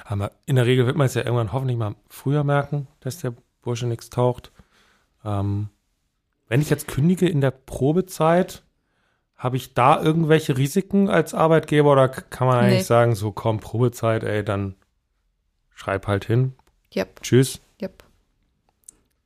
Aber 0.06 0.32
in 0.46 0.56
der 0.56 0.66
Regel 0.66 0.86
wird 0.86 0.96
man 0.96 1.08
es 1.08 1.14
ja 1.14 1.24
irgendwann 1.24 1.52
hoffentlich 1.52 1.78
mal 1.78 1.96
früher 2.10 2.44
merken, 2.46 2.88
dass 3.02 3.18
der 3.20 3.34
Bursche 3.62 3.86
nichts 3.86 4.10
taucht. 4.10 4.52
Ähm, 5.26 5.68
wenn 6.48 6.62
ich 6.62 6.70
jetzt 6.70 6.88
kündige 6.88 7.28
in 7.28 7.42
der 7.42 7.52
Probezeit, 7.52 8.63
habe 9.44 9.58
ich 9.58 9.74
da 9.74 10.02
irgendwelche 10.02 10.58
Risiken 10.58 11.10
als 11.10 11.34
Arbeitgeber 11.34 11.92
oder 11.92 12.08
kann 12.08 12.48
man 12.48 12.60
eigentlich 12.60 12.80
Nee. 12.80 12.84
sagen, 12.84 13.14
so 13.16 13.32
komm, 13.34 13.60
Probezeit, 13.60 14.24
ey, 14.24 14.44
dann 14.44 14.76
schreib 15.76 16.08
halt 16.08 16.24
hin. 16.26 16.54
Yep, 16.96 17.22
Tschüss. 17.24 17.60
yep. 17.82 18.04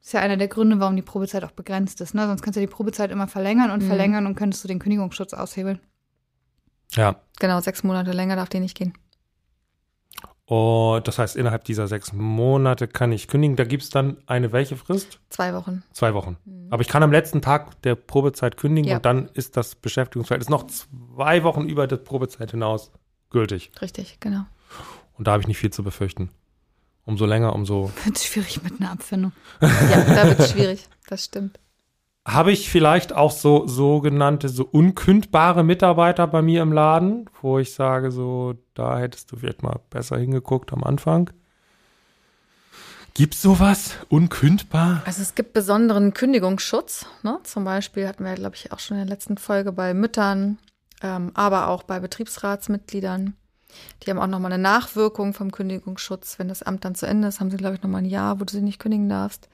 ist 0.01 0.13
ja 0.13 0.21
einer 0.21 0.37
der 0.37 0.47
Gründe, 0.47 0.79
warum 0.79 0.95
die 0.95 1.01
Probezeit 1.01 1.43
auch 1.43 1.51
begrenzt 1.51 1.99
ist. 2.01 2.15
Ne? 2.15 2.25
Sonst 2.25 2.41
kannst 2.41 2.55
du 2.55 2.61
die 2.61 2.67
Probezeit 2.67 3.11
immer 3.11 3.27
verlängern 3.27 3.71
und 3.71 3.83
Mhm. 3.83 3.87
verlängern 3.87 4.25
und 4.25 4.35
könntest 4.35 4.63
du 4.63 4.67
den 4.69 4.79
Kündigungsschutz 4.79 5.33
aushebeln. 5.33 5.79
Ja. 6.91 7.17
Genau, 7.39 7.59
sechs 7.59 7.83
Monate 7.83 8.11
länger 8.11 8.37
darf 8.37 8.47
die 8.49 8.61
nicht 8.61 8.77
gehen. 8.77 8.93
Und 10.49 11.05
das 11.09 11.19
heißt, 11.19 11.35
innerhalb 11.35 11.65
dieser 11.65 11.89
sechs 11.89 12.13
Monate 12.13 12.87
kann 12.87 13.11
ich 13.11 13.27
kündigen. 13.27 13.57
Da 13.57 13.65
gibt 13.65 13.83
es 13.83 13.89
dann 13.89 14.17
eine 14.27 14.53
welche 14.53 14.77
Frist? 14.77 15.19
Zwei 15.29 15.53
Wochen. 15.53 15.83
Zwei 15.91 16.13
Wochen. 16.13 16.37
Aber 16.69 16.81
ich 16.81 16.87
kann 16.87 17.03
am 17.03 17.11
letzten 17.11 17.41
Tag 17.41 17.81
der 17.81 17.95
Probezeit 17.95 18.55
kündigen 18.55 18.85
Mhm. 18.87 18.91
Ja. 18.91 18.95
und 18.97 19.05
dann 19.05 19.29
ist 19.33 19.57
das 19.57 19.75
Beschäftigungsverhältnis 19.75 20.49
noch 20.49 20.65
zwei 20.67 21.43
Wochen 21.43 21.65
über 21.67 21.85
die 21.85 21.97
Probezeit 21.97 22.51
hinaus 22.51 22.91
gültig. 23.29 23.71
Richtig, 23.81 24.21
genau. 24.21 24.45
Und 25.17 25.27
da 25.27 25.33
habe 25.33 25.41
ich 25.41 25.47
nicht 25.49 25.57
viel 25.57 25.71
zu 25.71 25.83
befürchten. 25.83 26.29
Umso 27.03 27.25
länger, 27.25 27.53
umso. 27.53 27.91
Wird 28.05 28.17
schwierig 28.17 28.63
mit 28.63 28.79
einer 28.79 28.91
Abfindung. 28.91 29.33
Ja, 29.61 29.69
da 30.03 30.27
wird 30.29 30.39
es 30.39 30.51
schwierig. 30.51 30.87
Das 31.07 31.25
stimmt. 31.25 31.59
Habe 32.27 32.51
ich 32.51 32.69
vielleicht 32.69 33.13
auch 33.13 33.31
so 33.31 33.67
sogenannte, 33.67 34.49
so 34.49 34.67
unkündbare 34.69 35.63
Mitarbeiter 35.63 36.27
bei 36.27 36.41
mir 36.41 36.61
im 36.61 36.73
Laden, 36.73 37.29
wo 37.41 37.57
ich 37.57 37.73
sage, 37.73 38.11
so, 38.11 38.55
da 38.73 38.99
hättest 38.99 39.31
du 39.31 39.37
vielleicht 39.37 39.63
mal 39.63 39.79
besser 39.89 40.17
hingeguckt 40.17 40.73
am 40.73 40.83
Anfang. 40.83 41.29
Gibt's 43.13 43.41
sowas? 43.41 43.95
Unkündbar? 44.09 45.03
Also 45.05 45.21
es 45.21 45.35
gibt 45.35 45.53
besonderen 45.53 46.13
Kündigungsschutz. 46.13 47.05
Ne? 47.23 47.39
Zum 47.43 47.63
Beispiel 47.63 48.05
hatten 48.05 48.25
wir, 48.25 48.35
glaube 48.35 48.57
ich, 48.57 48.73
auch 48.73 48.79
schon 48.79 48.97
in 48.97 49.07
der 49.07 49.15
letzten 49.15 49.37
Folge 49.37 49.71
bei 49.71 49.93
Müttern, 49.93 50.57
ähm, 51.01 51.31
aber 51.33 51.69
auch 51.69 51.83
bei 51.83 52.01
Betriebsratsmitgliedern. 52.01 53.37
Die 54.03 54.09
haben 54.09 54.19
auch 54.19 54.27
nochmal 54.27 54.51
eine 54.51 54.61
Nachwirkung 54.61 55.33
vom 55.33 55.51
Kündigungsschutz. 55.51 56.39
Wenn 56.39 56.49
das 56.49 56.61
Amt 56.61 56.83
dann 56.83 56.93
zu 56.93 57.05
Ende 57.05 57.29
ist, 57.29 57.39
haben 57.39 57.51
sie, 57.51 57.57
glaube 57.57 57.75
ich, 57.75 57.83
nochmal 57.83 58.01
ein 58.01 58.09
Jahr, 58.09 58.41
wo 58.41 58.43
du 58.43 58.51
sie 58.51 58.61
nicht 58.61 58.79
kündigen 58.79 59.07
darfst. 59.07 59.47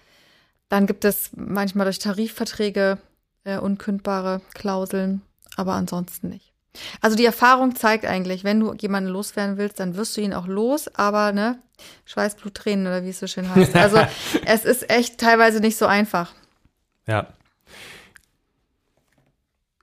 Dann 0.73 0.87
gibt 0.87 1.05
es 1.05 1.29
manchmal 1.35 1.85
durch 1.85 1.99
Tarifverträge 1.99 2.97
äh, 3.43 3.59
unkündbare 3.59 4.41
Klauseln, 4.55 5.21
aber 5.55 5.73
ansonsten 5.73 6.29
nicht. 6.29 6.51
Also 6.99 7.15
die 7.15 7.25
Erfahrung 7.25 7.75
zeigt 7.75 8.05
eigentlich, 8.05 8.43
wenn 8.43 8.59
du 8.59 8.73
jemanden 8.73 9.11
loswerden 9.11 9.57
willst, 9.57 9.79
dann 9.79 9.95
wirst 9.95 10.17
du 10.17 10.21
ihn 10.21 10.33
auch 10.33 10.47
los, 10.47 10.87
aber 10.95 11.31
ne, 11.31 11.59
Schweiß, 12.05 12.37
Blut, 12.37 12.55
Tränen 12.55 12.87
oder 12.87 13.03
wie 13.03 13.09
es 13.09 13.19
so 13.19 13.27
schön 13.27 13.53
heißt. 13.53 13.75
Also 13.75 13.99
es 14.45 14.65
ist 14.65 14.89
echt 14.89 15.19
teilweise 15.19 15.59
nicht 15.59 15.77
so 15.77 15.85
einfach. 15.85 16.33
Ja. 17.05 17.27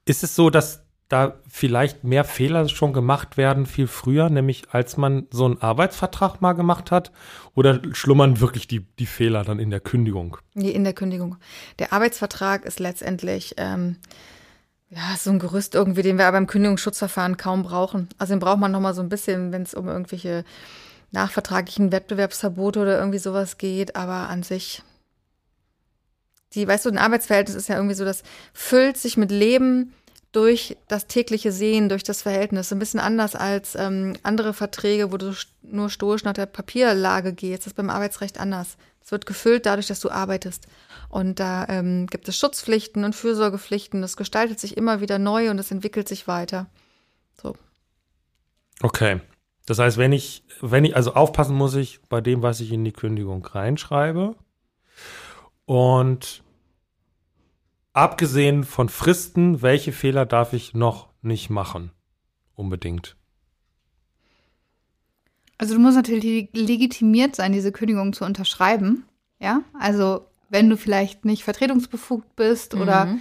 Ist 0.07 0.25
es 0.25 0.35
so, 0.35 0.51
dass 0.51 0.83
da 1.11 1.35
vielleicht 1.49 2.05
mehr 2.05 2.25
Fehler 2.25 2.69
schon 2.69 2.93
gemacht 2.93 3.37
werden 3.37 3.67
viel 3.67 3.89
früher, 3.89 4.31
nämlich 4.31 4.71
als 4.71 4.97
man 4.97 5.27
so 5.31 5.45
einen 5.45 5.61
Arbeitsvertrag 5.61 6.41
mal 6.41 6.53
gemacht 6.53 6.91
hat? 6.91 7.11
Oder 7.55 7.81
schlummern 7.93 8.41
wirklich 8.41 8.69
die, 8.69 8.81
die 8.81 9.07
Fehler 9.07 9.45
dann 9.45 9.59
in 9.59 9.71
der 9.71 9.81
Kündigung? 9.81 10.37
Nee, 10.55 10.71
in 10.71 10.85
der 10.85 10.93
Kündigung. 10.93 11.37
Der 11.81 11.93
Arbeitsvertrag 11.93 12.65
ist 12.65 12.79
letztendlich 12.79 13.55
ähm, 13.57 13.97
ja, 14.89 15.17
so 15.19 15.31
ein 15.31 15.41
Gerüst 15.41 15.75
irgendwie, 15.75 16.03
den 16.03 16.17
wir 16.17 16.27
aber 16.27 16.39
im 16.39 16.47
Kündigungsschutzverfahren 16.47 17.37
kaum 17.37 17.65
brauchen. 17.65 18.09
Also 18.19 18.33
den 18.33 18.41
braucht 18.41 18.61
man 18.61 18.71
noch 18.71 18.81
mal 18.81 18.95
so 18.95 19.03
ein 19.03 19.09
bisschen, 19.09 19.51
wenn 19.51 19.63
es 19.63 19.75
um 19.75 19.89
irgendwelche 19.89 20.45
nachvertraglichen 21.11 21.91
Wettbewerbsverbote 21.91 22.81
oder 22.81 22.99
irgendwie 22.99 23.19
sowas 23.19 23.59
geht, 23.59 23.97
aber 23.97 24.29
an 24.29 24.45
sich 24.45 24.85
die, 26.55 26.67
weißt 26.67 26.87
du, 26.87 26.91
ein 26.91 26.99
Arbeitsverhältnis 26.99 27.57
ist 27.57 27.69
ja 27.69 27.77
irgendwie 27.77 27.95
so, 27.95 28.05
das 28.05 28.23
füllt 28.53 28.97
sich 28.97 29.17
mit 29.17 29.31
Leben 29.31 29.93
durch 30.33 30.77
das 30.87 31.07
tägliche 31.07 31.51
Sehen, 31.51 31.89
durch 31.89 32.05
das 32.05 32.23
Verhältnis. 32.23 32.73
Ein 32.73 32.79
bisschen 32.79 33.01
anders 33.01 33.35
als 33.35 33.75
ähm, 33.75 34.15
andere 34.23 34.55
Verträge, 34.55 35.13
wo 35.13 35.17
du 35.17 35.35
nur 35.63 35.91
stoisch 35.91 36.25
nach 36.25 36.35
der 36.35 36.47
Papierlage 36.47 37.33
gehst. 37.33 37.63
Das 37.63 37.69
ist 37.69 37.77
beim 37.77 37.91
Arbeitsrecht 37.91 38.39
anders. 38.39 38.77
Es 39.03 39.11
wird 39.11 39.27
gefüllt 39.27 39.67
dadurch, 39.67 39.89
dass 39.89 40.01
du 40.01 40.11
arbeitest. 40.11 40.69
Und 41.09 41.41
da 41.41 41.67
ähm, 41.69 42.07
gibt 42.07 42.29
es 42.29 42.37
Schutzpflichten 42.37 43.03
und 43.05 43.17
Fürsorgepflichten. 43.17 44.03
Das 44.03 44.17
gestaltet 44.17 44.61
sich 44.61 44.77
immer 44.77 45.01
wieder 45.01 45.19
neu 45.19 45.51
und 45.51 45.59
es 45.59 45.73
entwickelt 45.73 46.07
sich 46.07 46.29
weiter. 46.29 46.67
So. 47.43 47.57
Okay. 48.83 49.21
Das 49.67 49.79
heißt, 49.79 49.99
wenn 49.99 50.13
ich, 50.13 50.45
wenn 50.61 50.85
ich, 50.85 50.97
also 50.97 51.15
aufpassen 51.15 51.57
muss 51.57 51.75
ich 51.75 52.01
bei 52.09 52.21
dem, 52.21 52.43
was 52.43 52.61
ich 52.61 52.73
in 52.73 52.85
die 52.85 52.93
Kündigung 52.93 53.45
reinschreibe. 53.45 54.37
Und 55.65 56.43
abgesehen 57.93 58.65
von 58.65 58.89
Fristen, 58.89 59.63
welche 59.63 59.93
Fehler 59.93 60.27
darf 60.27 60.53
ich 60.53 60.75
noch 60.75 61.09
nicht 61.23 61.51
machen? 61.51 61.91
Unbedingt. 62.55 63.17
Also 65.59 65.75
du 65.75 65.81
musst 65.81 65.97
natürlich 65.97 66.49
legitimiert 66.53 67.37
sein, 67.37 67.53
diese 67.53 67.73
Kündigung 67.73 68.13
zu 68.13 68.25
unterschreiben. 68.25 69.05
Ja, 69.39 69.63
also 69.79 70.27
wenn 70.49 70.69
du 70.69 70.77
vielleicht 70.77 71.25
nicht 71.25 71.45
vertretungsbefugt 71.45 72.37
bist 72.37 72.75
mhm. 72.75 72.81
oder 72.81 73.19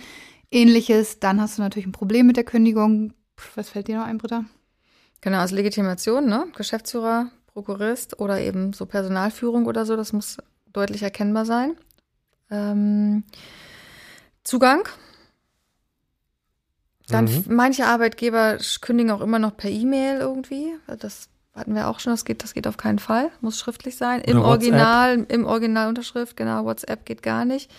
ähnliches, 0.51 1.19
dann 1.19 1.39
hast 1.39 1.57
du 1.57 1.61
natürlich 1.61 1.87
ein 1.87 1.93
Problem 1.93 2.27
mit 2.27 2.37
der 2.37 2.43
Kündigung. 2.43 3.13
Was 3.55 3.69
fällt 3.69 3.87
dir 3.87 3.99
noch 3.99 4.05
ein, 4.05 4.17
Britta? 4.17 4.45
Genau, 5.21 5.39
also 5.39 5.55
Legitimation, 5.55 6.27
ne? 6.27 6.47
Geschäftsführer, 6.55 7.29
Prokurist 7.47 8.19
oder 8.19 8.39
eben 8.39 8.73
so 8.73 8.85
Personalführung 8.85 9.65
oder 9.65 9.85
so, 9.85 9.95
das 9.95 10.13
muss 10.13 10.37
deutlich 10.71 11.03
erkennbar 11.03 11.45
sein. 11.45 11.75
Ähm, 12.49 13.23
Zugang. 14.43 14.87
Dann 17.07 17.25
mhm. 17.25 17.43
manche 17.47 17.85
Arbeitgeber 17.85 18.57
kündigen 18.81 19.11
auch 19.11 19.21
immer 19.21 19.39
noch 19.39 19.57
per 19.57 19.69
E-Mail 19.69 20.19
irgendwie. 20.19 20.73
Das 20.99 21.29
hatten 21.55 21.75
wir 21.75 21.87
auch 21.87 21.99
schon, 21.99 22.13
das 22.13 22.25
geht, 22.25 22.43
das 22.43 22.53
geht 22.53 22.67
auf 22.67 22.77
keinen 22.77 22.99
Fall. 22.99 23.31
Muss 23.41 23.59
schriftlich 23.59 23.97
sein. 23.97 24.21
Im 24.21 24.39
Original, 24.39 25.25
im 25.27 25.45
Originalunterschrift, 25.45 26.37
genau, 26.37 26.65
WhatsApp 26.65 27.05
geht 27.05 27.23
gar 27.23 27.45
nicht. 27.45 27.71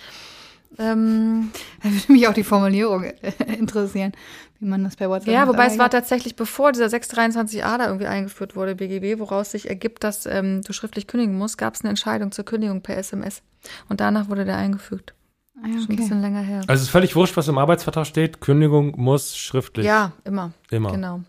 Ähm, 0.78 1.50
da 1.82 1.90
würde 1.90 2.12
mich 2.12 2.28
auch 2.28 2.34
die 2.34 2.44
Formulierung 2.44 3.04
interessieren, 3.58 4.12
wie 4.58 4.66
man 4.66 4.84
das 4.84 4.96
bei 4.96 5.08
WhatsApp 5.08 5.32
Ja, 5.32 5.48
wobei 5.48 5.66
es 5.66 5.78
war 5.78 5.90
tatsächlich, 5.90 6.36
bevor 6.36 6.72
dieser 6.72 6.86
623a 6.86 7.78
da 7.78 7.86
irgendwie 7.86 8.06
eingeführt 8.06 8.56
wurde, 8.56 8.74
BGB, 8.74 9.20
woraus 9.20 9.52
sich 9.52 9.68
ergibt, 9.68 10.04
dass 10.04 10.26
ähm, 10.26 10.62
du 10.62 10.72
schriftlich 10.72 11.06
kündigen 11.06 11.38
musst, 11.38 11.56
gab 11.56 11.74
es 11.74 11.82
eine 11.82 11.90
Entscheidung 11.90 12.32
zur 12.32 12.44
Kündigung 12.44 12.82
per 12.82 12.96
SMS. 12.96 13.42
Und 13.88 14.00
danach 14.00 14.28
wurde 14.28 14.44
der 14.44 14.56
eingefügt. 14.56 15.14
Ah, 15.62 15.66
ja, 15.66 15.74
okay. 15.74 15.82
Schon 15.82 15.90
ein 15.90 15.96
bisschen 15.96 16.20
länger 16.20 16.40
her. 16.40 16.60
Also 16.60 16.74
es 16.74 16.82
ist 16.82 16.90
völlig 16.90 17.16
wurscht, 17.16 17.36
was 17.36 17.48
im 17.48 17.58
Arbeitsvertrag 17.58 18.06
steht. 18.06 18.40
Kündigung 18.40 18.94
muss 18.96 19.36
schriftlich. 19.36 19.86
Ja, 19.86 20.12
immer. 20.24 20.52
Immer. 20.70 20.92
Genau. 20.92 21.20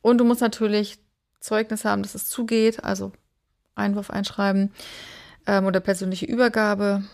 Und 0.00 0.18
du 0.18 0.24
musst 0.24 0.40
natürlich 0.40 0.98
Zeugnis 1.40 1.84
haben, 1.84 2.02
dass 2.02 2.14
es 2.14 2.28
zugeht, 2.28 2.84
also 2.84 3.12
Einwurf 3.74 4.10
einschreiben 4.10 4.72
ähm, 5.46 5.66
oder 5.66 5.80
persönliche 5.80 6.26
Übergabe. 6.26 7.04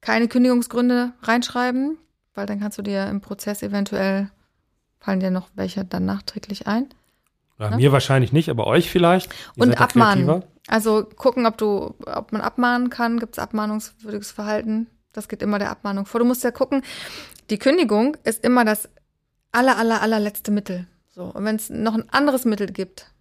Keine 0.00 0.26
Kündigungsgründe 0.26 1.12
reinschreiben, 1.22 1.98
weil 2.34 2.46
dann 2.46 2.60
kannst 2.60 2.78
du 2.78 2.82
dir 2.82 3.06
im 3.06 3.20
Prozess 3.20 3.62
eventuell, 3.62 4.30
fallen 4.98 5.20
dir 5.20 5.30
noch 5.30 5.48
welche 5.54 5.84
dann 5.84 6.04
nachträglich 6.04 6.66
ein. 6.66 6.88
Ja, 7.58 7.70
ne? 7.70 7.76
Mir 7.76 7.92
wahrscheinlich 7.92 8.32
nicht, 8.32 8.48
aber 8.48 8.66
euch 8.66 8.90
vielleicht. 8.90 9.32
Ihr 9.56 9.62
Und 9.62 9.80
abmahnen. 9.80 10.42
Also 10.66 11.04
gucken, 11.04 11.46
ob 11.46 11.58
du, 11.58 11.94
ob 12.06 12.32
man 12.32 12.40
abmahnen 12.40 12.90
kann. 12.90 13.20
Gibt 13.20 13.36
es 13.36 13.38
abmahnungswürdiges 13.38 14.32
Verhalten? 14.32 14.88
Das 15.12 15.28
geht 15.28 15.42
immer 15.42 15.58
der 15.58 15.70
Abmahnung 15.70 16.06
vor. 16.06 16.20
Du 16.20 16.26
musst 16.26 16.44
ja 16.44 16.50
gucken, 16.50 16.82
die 17.50 17.58
Kündigung 17.58 18.16
ist 18.24 18.44
immer 18.44 18.64
das 18.64 18.88
aller, 19.52 19.76
aller, 19.76 20.02
allerletzte 20.02 20.50
Mittel. 20.50 20.86
So. 21.10 21.24
Und 21.24 21.44
wenn 21.44 21.56
es 21.56 21.68
noch 21.68 21.94
ein 21.94 22.08
anderes 22.10 22.44
Mittel 22.44 22.68
gibt, 22.68 23.12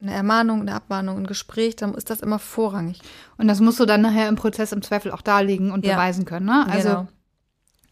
eine 0.00 0.12
Ermahnung, 0.12 0.60
eine 0.60 0.74
Abmahnung, 0.74 1.18
ein 1.18 1.26
Gespräch, 1.26 1.76
dann 1.76 1.94
ist 1.94 2.10
das 2.10 2.20
immer 2.20 2.38
vorrangig. 2.38 3.00
Und 3.36 3.48
das 3.48 3.60
musst 3.60 3.80
du 3.80 3.86
dann 3.86 4.00
nachher 4.00 4.28
im 4.28 4.36
Prozess 4.36 4.72
im 4.72 4.82
Zweifel 4.82 5.10
auch 5.10 5.22
darlegen 5.22 5.72
und 5.72 5.84
ja. 5.84 5.94
beweisen 5.94 6.24
können. 6.24 6.46
Ne? 6.46 6.66
Also 6.68 6.88
genau. 6.88 7.08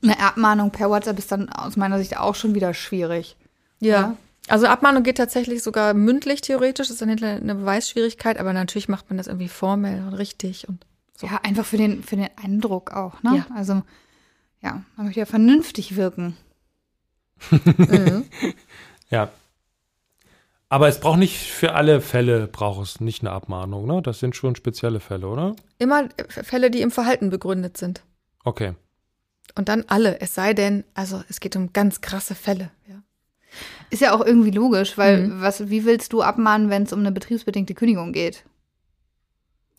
eine 0.03 0.21
Abmahnung 0.21 0.71
per 0.71 0.89
WhatsApp 0.89 1.19
ist 1.19 1.33
dann 1.33 1.49
aus 1.49 1.77
meiner 1.77 1.99
Sicht 1.99 2.17
auch 2.17 2.35
schon 2.35 2.55
wieder 2.55 2.75
schwierig. 2.75 3.37
Ja. 3.81 3.89
ja. 4.01 4.17
Also 4.49 4.67
Abmahnung 4.67 5.03
geht 5.03 5.17
tatsächlich 5.17 5.63
sogar 5.63 5.95
mündlich 5.95 6.41
theoretisch, 6.41 6.91
ist 6.91 7.01
dann 7.01 7.09
hinterher 7.09 7.37
eine 7.37 7.57
Beweisschwierigkeit, 7.57 8.39
aber 8.39 8.53
natürlich 8.53 8.89
macht 8.89 9.11
man 9.11 9.17
das 9.17 9.27
irgendwie 9.27 9.49
formell 9.49 10.07
und 10.07 10.15
richtig 10.15 10.69
und 10.69 10.87
so. 11.17 11.27
Ja, 11.27 11.41
einfach 11.43 11.65
für 11.65 11.77
den, 11.77 12.03
für 12.03 12.17
den 12.17 12.29
Eindruck 12.37 12.93
auch, 12.93 13.23
ne? 13.23 13.37
Ja. 13.37 13.47
Also, 13.55 13.83
ja, 14.63 14.83
man 14.97 15.07
möchte 15.07 15.21
ja 15.21 15.27
vernünftig 15.27 15.97
wirken. 15.97 16.37
mhm. 17.51 18.25
Ja. 19.09 19.31
Aber 20.69 20.89
es 20.89 20.99
braucht 20.99 21.21
nicht 21.21 21.39
für 21.39 21.75
alle 21.75 22.01
Fälle 22.01 22.49
braucht 22.49 22.83
es 22.83 23.01
nicht 23.01 23.23
eine 23.23 23.31
Abmahnung, 23.31 23.87
ne? 23.87 24.03
Das 24.03 24.19
sind 24.19 24.35
schon 24.35 24.57
spezielle 24.57 24.99
Fälle, 24.99 25.29
oder? 25.29 25.55
Immer 25.79 26.09
Fälle, 26.29 26.73
die 26.73 26.81
im 26.81 26.91
Verhalten 26.91 27.31
begründet 27.31 27.77
sind. 27.77 28.03
Okay. 28.43 28.75
Und 29.55 29.69
dann 29.69 29.85
alle, 29.87 30.21
es 30.21 30.35
sei 30.35 30.55
denn, 30.55 30.83
also 30.95 31.23
es 31.29 31.39
geht 31.39 31.55
um 31.55 31.73
ganz 31.73 32.01
krasse 32.01 32.35
Fälle, 32.35 32.73
ja. 32.89 33.03
Ist 33.91 34.03
ja 34.03 34.13
auch 34.13 34.25
irgendwie 34.25 34.51
logisch, 34.51 34.99
weil 34.99 35.29
mhm. 35.29 35.41
was, 35.41 35.71
wie 35.71 35.85
willst 35.85 36.13
du 36.13 36.23
abmahnen, 36.23 36.69
wenn 36.69 36.83
es 36.83 36.93
um 36.93 37.01
eine 37.01 37.13
betriebsbedingte 37.13 37.75
Kündigung 37.75 38.13
geht? 38.13 38.45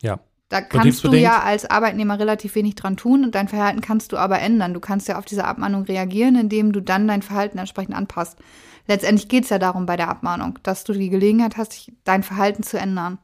Ja. 0.00 0.20
Da 0.48 0.62
kannst 0.62 1.04
du 1.04 1.12
ja 1.12 1.42
als 1.42 1.70
Arbeitnehmer 1.70 2.18
relativ 2.18 2.54
wenig 2.54 2.74
dran 2.74 2.96
tun 2.96 3.22
und 3.22 3.34
dein 3.34 3.48
Verhalten 3.48 3.82
kannst 3.82 4.12
du 4.12 4.16
aber 4.16 4.40
ändern. 4.40 4.72
Du 4.72 4.80
kannst 4.80 5.06
ja 5.06 5.18
auf 5.18 5.26
diese 5.26 5.44
Abmahnung 5.44 5.82
reagieren, 5.82 6.36
indem 6.36 6.72
du 6.72 6.80
dann 6.80 7.06
dein 7.06 7.20
Verhalten 7.20 7.58
entsprechend 7.58 7.94
anpasst. 7.94 8.38
Letztendlich 8.86 9.28
geht 9.28 9.44
es 9.44 9.50
ja 9.50 9.58
darum 9.58 9.84
bei 9.84 9.96
der 9.96 10.08
Abmahnung, 10.08 10.58
dass 10.62 10.84
du 10.84 10.94
die 10.94 11.10
Gelegenheit 11.10 11.58
hast, 11.58 11.92
dein 12.04 12.22
Verhalten 12.22 12.62
zu 12.62 12.78
ändern. 12.78 13.18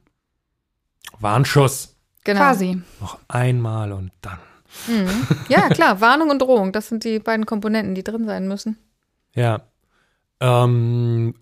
Warnschuss. 1.19 1.97
Genau. 2.25 2.41
Quasi. 2.41 2.83
Noch 3.01 3.19
einmal 3.29 3.93
und 3.93 4.11
dann. 4.21 4.39
Mhm. 4.87 5.27
Ja, 5.49 5.69
klar, 5.69 6.03
Warnung 6.03 6.29
und 6.29 6.41
Drohung, 6.41 6.73
das 6.73 6.89
sind 6.89 7.05
die 7.05 7.21
beiden 7.21 7.47
Komponenten, 7.47 7.95
die 7.95 8.05
drin 8.05 8.27
sein 8.27 8.49
müssen. 8.49 8.77
Ja. 9.35 9.63
Ähm, 10.41 11.35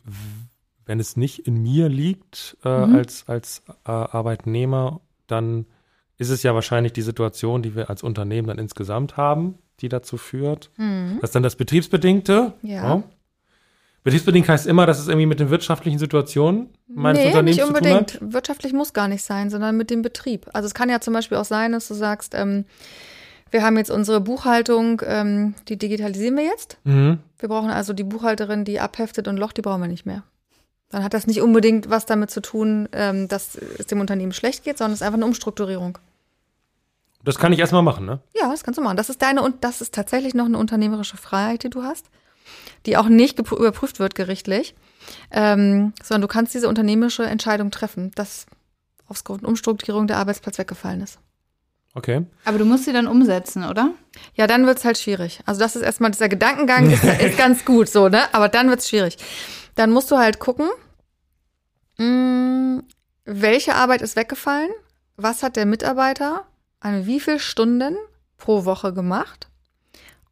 wenn 0.84 1.00
es 1.00 1.16
nicht 1.16 1.40
in 1.40 1.62
mir 1.62 1.88
liegt 1.88 2.56
äh, 2.64 2.86
mhm. 2.86 2.94
als, 2.94 3.24
als 3.26 3.62
äh, 3.84 3.90
Arbeitnehmer 3.90 5.00
dann 5.32 5.66
ist 6.18 6.30
es 6.30 6.42
ja 6.42 6.54
wahrscheinlich 6.54 6.92
die 6.92 7.02
Situation, 7.02 7.62
die 7.62 7.74
wir 7.74 7.90
als 7.90 8.02
Unternehmen 8.02 8.48
dann 8.48 8.58
insgesamt 8.58 9.16
haben, 9.16 9.58
die 9.80 9.88
dazu 9.88 10.16
führt. 10.16 10.70
Mhm. 10.76 11.18
Das 11.20 11.30
ist 11.30 11.34
dann 11.34 11.42
das 11.42 11.56
Betriebsbedingte. 11.56 12.52
Ja. 12.62 12.74
ja. 12.74 13.02
Betriebsbedingt 14.04 14.48
heißt 14.48 14.66
immer, 14.66 14.86
dass 14.86 14.98
es 14.98 15.08
irgendwie 15.08 15.26
mit 15.26 15.40
den 15.40 15.50
wirtschaftlichen 15.50 15.98
Situationen 15.98 16.70
meines 16.88 17.20
nee, 17.20 17.26
Unternehmens 17.28 17.56
nicht 17.56 17.66
unbedingt. 17.66 18.10
zu 18.10 18.18
tun 18.18 18.26
hat. 18.28 18.34
Wirtschaftlich 18.34 18.72
muss 18.72 18.92
gar 18.92 19.08
nicht 19.08 19.24
sein, 19.24 19.48
sondern 19.48 19.76
mit 19.76 19.90
dem 19.90 20.02
Betrieb. 20.02 20.48
Also 20.52 20.66
es 20.66 20.74
kann 20.74 20.88
ja 20.88 21.00
zum 21.00 21.14
Beispiel 21.14 21.38
auch 21.38 21.44
sein, 21.44 21.72
dass 21.72 21.88
du 21.88 21.94
sagst, 21.94 22.34
ähm, 22.34 22.64
wir 23.50 23.62
haben 23.62 23.76
jetzt 23.76 23.90
unsere 23.90 24.20
Buchhaltung, 24.20 25.02
ähm, 25.04 25.54
die 25.68 25.76
digitalisieren 25.76 26.36
wir 26.36 26.44
jetzt. 26.44 26.78
Mhm. 26.84 27.18
Wir 27.38 27.48
brauchen 27.48 27.70
also 27.70 27.92
die 27.92 28.02
Buchhalterin, 28.02 28.64
die 28.64 28.80
abheftet 28.80 29.28
und 29.28 29.36
Loch, 29.36 29.52
die 29.52 29.62
brauchen 29.62 29.82
wir 29.82 29.88
nicht 29.88 30.06
mehr. 30.06 30.24
Dann 30.92 31.02
hat 31.02 31.14
das 31.14 31.26
nicht 31.26 31.40
unbedingt 31.40 31.88
was 31.90 32.06
damit 32.06 32.30
zu 32.30 32.42
tun, 32.42 32.88
ähm, 32.92 33.26
dass 33.26 33.56
es 33.56 33.86
dem 33.86 34.00
Unternehmen 34.00 34.32
schlecht 34.32 34.62
geht, 34.62 34.76
sondern 34.78 34.92
es 34.92 35.00
ist 35.00 35.06
einfach 35.06 35.16
eine 35.16 35.24
Umstrukturierung. 35.26 35.98
Das 37.24 37.38
kann 37.38 37.52
ich 37.52 37.58
erstmal 37.58 37.82
machen, 37.82 38.04
ne? 38.04 38.20
Ja, 38.38 38.50
das 38.50 38.62
kannst 38.62 38.78
du 38.78 38.82
machen. 38.82 38.96
Das 38.98 39.08
ist 39.08 39.22
deine 39.22 39.42
und 39.42 39.64
das 39.64 39.80
ist 39.80 39.94
tatsächlich 39.94 40.34
noch 40.34 40.44
eine 40.44 40.58
unternehmerische 40.58 41.16
Freiheit, 41.16 41.62
die 41.62 41.70
du 41.70 41.82
hast, 41.82 42.06
die 42.84 42.96
auch 42.98 43.08
nicht 43.08 43.38
überprüft 43.38 44.00
wird 44.00 44.14
gerichtlich, 44.14 44.74
ähm, 45.30 45.94
sondern 46.02 46.22
du 46.22 46.28
kannst 46.28 46.52
diese 46.52 46.68
unternehmerische 46.68 47.24
Entscheidung 47.24 47.70
treffen, 47.70 48.10
dass 48.14 48.44
aufgrund 49.08 49.44
Umstrukturierung 49.44 50.06
der 50.06 50.18
Arbeitsplatz 50.18 50.58
weggefallen 50.58 51.00
ist. 51.00 51.18
Okay. 51.94 52.24
Aber 52.44 52.58
du 52.58 52.64
musst 52.64 52.84
sie 52.84 52.92
dann 52.92 53.06
umsetzen, 53.06 53.64
oder? 53.64 53.90
Ja, 54.34 54.46
dann 54.46 54.66
wird's 54.66 54.84
halt 54.84 54.98
schwierig. 54.98 55.40
Also 55.46 55.60
das 55.60 55.76
ist 55.76 55.82
erstmal 55.82 56.10
dieser 56.10 56.28
Gedankengang, 56.28 56.90
ist, 56.90 57.04
ist 57.04 57.38
ganz 57.38 57.64
gut 57.64 57.88
so, 57.88 58.08
ne? 58.08 58.22
Aber 58.34 58.48
dann 58.48 58.68
wird's 58.68 58.88
schwierig. 58.88 59.16
Dann 59.74 59.90
musst 59.90 60.10
du 60.10 60.18
halt 60.18 60.38
gucken, 60.38 60.68
mh, 61.98 62.82
welche 63.24 63.74
Arbeit 63.74 64.02
ist 64.02 64.16
weggefallen, 64.16 64.70
was 65.16 65.42
hat 65.42 65.56
der 65.56 65.66
Mitarbeiter 65.66 66.46
an 66.80 67.06
wie 67.06 67.20
viel 67.20 67.38
Stunden 67.38 67.96
pro 68.36 68.64
Woche 68.64 68.92
gemacht 68.92 69.48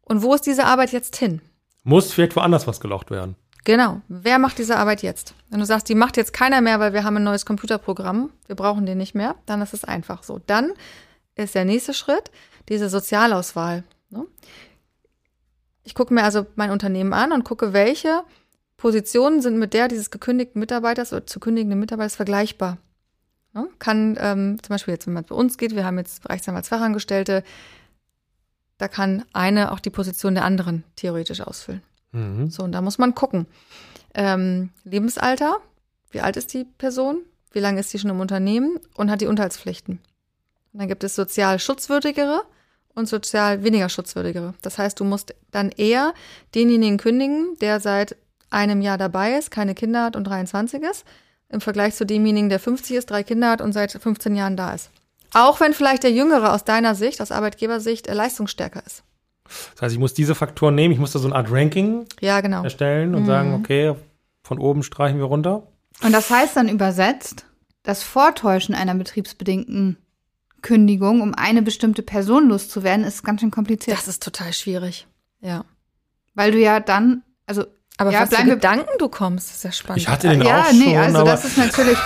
und 0.02 0.22
wo 0.22 0.34
ist 0.34 0.46
diese 0.46 0.64
Arbeit 0.64 0.92
jetzt 0.92 1.16
hin? 1.16 1.40
Muss 1.84 2.12
vielleicht 2.12 2.36
woanders 2.36 2.66
was 2.66 2.80
gelaucht 2.80 3.10
werden. 3.10 3.36
Genau. 3.64 4.00
Wer 4.08 4.38
macht 4.38 4.58
diese 4.58 4.76
Arbeit 4.76 5.02
jetzt? 5.02 5.34
Wenn 5.50 5.60
du 5.60 5.66
sagst, 5.66 5.88
die 5.88 5.94
macht 5.94 6.16
jetzt 6.16 6.32
keiner 6.32 6.60
mehr, 6.60 6.80
weil 6.80 6.92
wir 6.92 7.04
haben 7.04 7.16
ein 7.16 7.24
neues 7.24 7.46
Computerprogramm, 7.46 8.32
wir 8.46 8.56
brauchen 8.56 8.86
den 8.86 8.98
nicht 8.98 9.14
mehr, 9.14 9.36
dann 9.46 9.62
ist 9.62 9.74
es 9.74 9.84
einfach 9.84 10.22
so. 10.22 10.40
Dann 10.46 10.72
ist 11.34 11.54
der 11.54 11.64
nächste 11.64 11.94
Schritt 11.94 12.30
diese 12.68 12.88
Sozialauswahl. 12.88 13.84
Ne? 14.08 14.26
Ich 15.84 15.94
gucke 15.94 16.14
mir 16.14 16.24
also 16.24 16.46
mein 16.56 16.70
Unternehmen 16.70 17.12
an 17.12 17.32
und 17.32 17.44
gucke, 17.44 17.72
welche 17.72 18.22
Positionen 18.80 19.42
sind 19.42 19.58
mit 19.58 19.74
der 19.74 19.88
dieses 19.88 20.10
gekündigten 20.10 20.58
Mitarbeiters 20.58 21.12
oder 21.12 21.26
zu 21.26 21.38
kündigenden 21.38 21.78
Mitarbeiters 21.78 22.16
vergleichbar. 22.16 22.78
Ne? 23.52 23.68
Kann 23.78 24.16
ähm, 24.18 24.56
zum 24.62 24.72
Beispiel 24.72 24.94
jetzt, 24.94 25.06
wenn 25.06 25.12
man 25.12 25.24
bei 25.24 25.34
uns 25.34 25.58
geht, 25.58 25.76
wir 25.76 25.84
haben 25.84 25.98
jetzt 25.98 26.26
Rechtsanwaltsfachangestellte, 26.26 27.44
da 28.78 28.88
kann 28.88 29.26
eine 29.34 29.72
auch 29.72 29.80
die 29.80 29.90
Position 29.90 30.34
der 30.34 30.44
anderen 30.44 30.84
theoretisch 30.96 31.42
ausfüllen. 31.42 31.82
Mhm. 32.12 32.50
So, 32.50 32.62
und 32.62 32.72
da 32.72 32.80
muss 32.80 32.96
man 32.96 33.14
gucken. 33.14 33.46
Ähm, 34.14 34.70
Lebensalter, 34.84 35.58
wie 36.10 36.22
alt 36.22 36.38
ist 36.38 36.54
die 36.54 36.64
Person? 36.64 37.18
Wie 37.52 37.60
lange 37.60 37.80
ist 37.80 37.90
sie 37.90 37.98
schon 37.98 38.10
im 38.10 38.20
Unternehmen 38.20 38.78
und 38.94 39.10
hat 39.10 39.20
die 39.20 39.26
Unterhaltspflichten? 39.26 39.98
Und 40.72 40.80
dann 40.80 40.88
gibt 40.88 41.04
es 41.04 41.14
sozial 41.14 41.58
schutzwürdigere 41.58 42.44
und 42.94 43.10
sozial 43.10 43.62
weniger 43.62 43.90
schutzwürdigere. 43.90 44.54
Das 44.62 44.78
heißt, 44.78 44.98
du 44.98 45.04
musst 45.04 45.34
dann 45.50 45.68
eher 45.68 46.14
denjenigen 46.54 46.96
kündigen, 46.96 47.56
der 47.60 47.80
seit 47.80 48.16
einem 48.50 48.80
Jahr 48.80 48.98
dabei 48.98 49.34
ist, 49.36 49.50
keine 49.50 49.74
Kinder 49.74 50.04
hat 50.04 50.16
und 50.16 50.24
23 50.24 50.82
ist, 50.82 51.04
im 51.48 51.60
Vergleich 51.60 51.94
zu 51.94 52.04
demjenigen, 52.06 52.48
der 52.48 52.60
50 52.60 52.96
ist, 52.96 53.10
drei 53.10 53.22
Kinder 53.22 53.50
hat 53.50 53.60
und 53.60 53.72
seit 53.72 53.92
15 53.92 54.36
Jahren 54.36 54.56
da 54.56 54.72
ist. 54.74 54.90
Auch 55.32 55.60
wenn 55.60 55.72
vielleicht 55.74 56.02
der 56.02 56.12
Jüngere 56.12 56.52
aus 56.52 56.64
deiner 56.64 56.94
Sicht, 56.94 57.20
aus 57.20 57.30
Arbeitgebersicht, 57.32 58.06
äh, 58.08 58.14
leistungsstärker 58.14 58.82
ist. 58.84 59.02
Das 59.74 59.82
heißt, 59.82 59.94
ich 59.94 59.98
muss 60.00 60.14
diese 60.14 60.34
Faktoren 60.34 60.74
nehmen, 60.74 60.92
ich 60.92 61.00
muss 61.00 61.12
da 61.12 61.18
so 61.18 61.26
eine 61.28 61.36
Art 61.36 61.50
Ranking 61.50 62.04
Ja, 62.20 62.40
genau. 62.40 62.62
erstellen 62.62 63.14
und 63.14 63.26
sagen, 63.26 63.54
okay, 63.54 63.94
von 64.42 64.58
oben 64.58 64.82
streichen 64.82 65.18
wir 65.18 65.24
runter. 65.26 65.64
Und 66.02 66.12
das 66.12 66.30
heißt 66.30 66.56
dann 66.56 66.68
übersetzt, 66.68 67.44
das 67.82 68.02
Vortäuschen 68.02 68.74
einer 68.74 68.94
betriebsbedingten 68.94 69.96
Kündigung, 70.62 71.20
um 71.20 71.34
eine 71.34 71.62
bestimmte 71.62 72.02
Person 72.02 72.48
loszuwerden, 72.48 73.04
ist 73.04 73.24
ganz 73.24 73.40
schön 73.40 73.50
kompliziert. 73.50 73.96
Das 73.96 74.08
ist 74.08 74.22
total 74.22 74.52
schwierig. 74.52 75.06
Ja. 75.40 75.64
weil 76.34 76.52
du 76.52 76.58
ja 76.58 76.80
dann, 76.80 77.22
also 77.46 77.64
Aber 78.00 78.10
Ja, 78.12 78.22
was 78.22 78.34
für 78.34 78.44
Gedanken 78.46 78.88
du 78.98 79.08
kommst, 79.08 79.50
ist 79.50 79.62
ja 79.64 79.72
spannend. 79.72 80.00
Ich 80.02 80.08
hatte 80.08 80.28
den 80.30 80.40
ja, 80.42 80.62
auch 80.62 80.72
nee, 80.72 80.84
schon, 80.84 80.96
also 80.96 81.18
aber 81.18 81.30
das 81.32 81.44
ist 81.44 81.58
natürlich, 81.58 81.98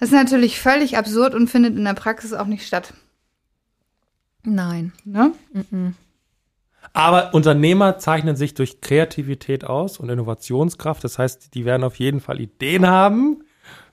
das 0.00 0.08
ist 0.08 0.14
natürlich 0.14 0.60
völlig 0.60 0.98
absurd 0.98 1.34
und 1.36 1.48
findet 1.48 1.76
in 1.76 1.84
der 1.84 1.94
Praxis 1.94 2.32
auch 2.32 2.46
nicht 2.46 2.66
statt. 2.66 2.92
Nein. 4.42 4.92
Ne? 5.04 5.32
Aber 6.92 7.34
Unternehmer 7.34 7.98
zeichnen 7.98 8.36
sich 8.36 8.54
durch 8.54 8.80
Kreativität 8.80 9.64
aus 9.64 9.98
und 9.98 10.08
Innovationskraft. 10.08 11.04
Das 11.04 11.18
heißt, 11.18 11.54
die 11.54 11.64
werden 11.64 11.84
auf 11.84 11.96
jeden 11.96 12.20
Fall 12.20 12.40
Ideen 12.40 12.86
haben, 12.86 13.44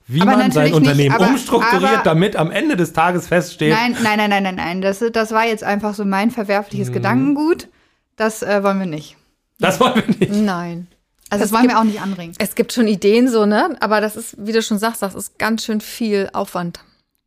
wie 0.07 0.21
Aber 0.21 0.37
man 0.37 0.51
sein 0.51 0.73
Unternehmen 0.73 0.97
nicht, 1.09 1.11
aber- 1.21 1.27
umstrukturiert, 1.27 1.83
aber- 1.93 2.03
damit 2.03 2.35
am 2.35 2.51
Ende 2.51 2.75
des 2.75 2.93
Tages 2.93 3.27
feststeht, 3.27 3.73
Nein, 3.73 3.95
nein, 4.01 4.17
nein, 4.17 4.29
nein, 4.29 4.43
nein, 4.43 4.55
nein. 4.55 4.81
Das, 4.81 5.03
das 5.13 5.31
war 5.31 5.45
jetzt 5.45 5.63
einfach 5.63 5.93
so 5.93 6.03
mein 6.05 6.31
verwerfliches 6.31 6.89
Mhm. 6.89 6.93
Gedankengut. 6.93 7.67
Das 8.15 8.41
äh, 8.43 8.63
wollen 8.63 8.79
wir 8.79 8.85
nicht. 8.87 9.17
das 9.59 9.79
wollen 9.79 9.95
wir 9.95 10.15
nicht. 10.19 10.31
Nein. 10.31 10.87
Also 11.33 11.43
Das 11.43 11.49
es 11.49 11.53
wollen 11.53 11.63
gibt, 11.63 11.73
wir 11.73 11.79
auch 11.79 11.83
nicht 11.83 12.01
anregen. 12.01 12.33
es 12.39 12.55
gibt 12.55 12.73
schon 12.73 12.87
Ideen 12.87 13.27
so, 13.29 13.45
ne? 13.45 13.75
Aber 13.81 14.01
das 14.01 14.15
ist, 14.15 14.35
wie 14.37 14.51
du 14.51 14.61
schon 14.61 14.79
sagst, 14.79 15.01
das 15.01 15.15
ist 15.15 15.37
ganz 15.39 15.63
schön 15.65 15.81
viel 15.81 16.29
Aufwand, 16.33 16.79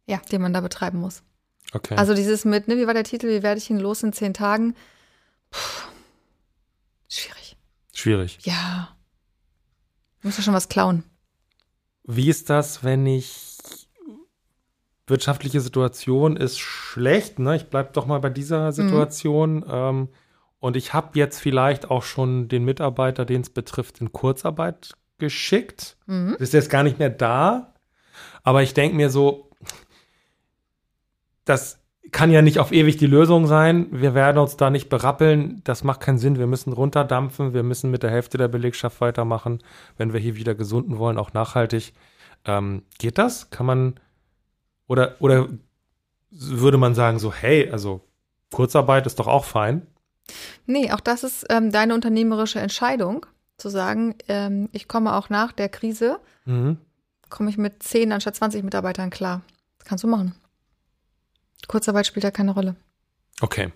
Ja. 0.06 0.18
den 0.32 0.40
man 0.42 0.52
da 0.52 0.60
betreiben 0.60 0.98
muss. 0.98 1.22
Okay. 1.72 1.94
Also 1.96 2.14
dieses 2.14 2.44
mit, 2.44 2.68
ne, 2.68 2.76
wie 2.76 2.86
war 2.86 2.94
der 2.94 3.04
Titel, 3.04 3.28
wie 3.28 3.42
werde 3.42 3.58
ich 3.58 3.68
ihn 3.70 3.78
los 3.80 4.02
in 4.02 4.12
zehn 4.12 4.32
Tagen? 4.34 4.74
Puh. 5.50 5.58
Schwierig. 7.08 7.56
Schwierig. 7.94 8.38
Ja. 8.42 8.96
Muss 10.22 10.36
ja 10.36 10.42
schon 10.42 10.54
was 10.54 10.68
klauen. 10.68 11.04
Wie 12.04 12.28
ist 12.28 12.50
das, 12.50 12.84
wenn 12.84 13.06
ich 13.06 13.56
wirtschaftliche 15.06 15.60
Situation 15.60 16.36
ist 16.36 16.58
schlecht, 16.58 17.38
ne? 17.38 17.56
Ich 17.56 17.66
bleib 17.70 17.92
doch 17.92 18.06
mal 18.06 18.18
bei 18.20 18.30
dieser 18.30 18.72
Situation. 18.72 19.64
Ähm, 19.68 20.08
und 20.58 20.76
ich 20.76 20.94
habe 20.94 21.18
jetzt 21.18 21.40
vielleicht 21.40 21.90
auch 21.90 22.02
schon 22.02 22.48
den 22.48 22.64
Mitarbeiter, 22.64 23.24
den 23.24 23.42
es 23.42 23.50
betrifft, 23.50 24.00
in 24.00 24.12
Kurzarbeit 24.12 24.94
geschickt. 25.18 25.96
Mhm. 26.06 26.36
Ist 26.38 26.54
jetzt 26.54 26.70
gar 26.70 26.82
nicht 26.82 26.98
mehr 26.98 27.10
da. 27.10 27.74
Aber 28.42 28.62
ich 28.62 28.74
denke 28.74 28.96
mir 28.96 29.10
so, 29.10 29.50
das 31.44 31.82
kann 32.12 32.30
ja 32.30 32.42
nicht 32.42 32.58
auf 32.58 32.72
ewig 32.72 32.96
die 32.96 33.06
Lösung 33.06 33.46
sein. 33.46 33.88
Wir 33.90 34.14
werden 34.14 34.38
uns 34.38 34.56
da 34.56 34.70
nicht 34.70 34.88
berappeln. 34.88 35.60
Das 35.64 35.84
macht 35.84 36.00
keinen 36.00 36.18
Sinn. 36.18 36.38
Wir 36.38 36.46
müssen 36.46 36.72
runterdampfen. 36.72 37.52
Wir 37.52 37.62
müssen 37.62 37.90
mit 37.90 38.02
der 38.02 38.10
Hälfte 38.10 38.38
der 38.38 38.48
Belegschaft 38.48 39.00
weitermachen, 39.00 39.62
wenn 39.96 40.12
wir 40.12 40.20
hier 40.20 40.36
wieder 40.36 40.54
gesunden 40.54 40.98
wollen, 40.98 41.18
auch 41.18 41.32
nachhaltig. 41.32 41.92
Ähm, 42.44 42.82
geht 42.98 43.18
das? 43.18 43.50
Kann 43.50 43.66
man 43.66 44.00
oder 44.86 45.16
oder 45.18 45.48
würde 46.30 46.78
man 46.78 46.94
sagen 46.94 47.18
so, 47.18 47.32
hey, 47.32 47.70
also 47.70 48.02
Kurzarbeit 48.52 49.06
ist 49.06 49.18
doch 49.18 49.26
auch 49.26 49.44
fein. 49.44 49.86
Nee, 50.66 50.90
auch 50.92 51.00
das 51.00 51.22
ist 51.24 51.46
ähm, 51.50 51.70
deine 51.72 51.94
unternehmerische 51.94 52.58
Entscheidung, 52.60 53.26
zu 53.56 53.68
sagen, 53.68 54.14
ähm, 54.28 54.68
ich 54.72 54.88
komme 54.88 55.14
auch 55.14 55.30
nach 55.30 55.52
der 55.52 55.68
Krise, 55.68 56.18
Mhm. 56.44 56.78
komme 57.30 57.50
ich 57.50 57.58
mit 57.58 57.82
10 57.82 58.12
anstatt 58.12 58.36
20 58.36 58.62
Mitarbeitern 58.62 59.10
klar. 59.10 59.42
Das 59.78 59.88
kannst 59.88 60.04
du 60.04 60.08
machen. 60.08 60.34
Kurzarbeit 61.68 62.06
spielt 62.06 62.24
da 62.24 62.30
keine 62.30 62.52
Rolle. 62.52 62.76
Okay. 63.40 63.72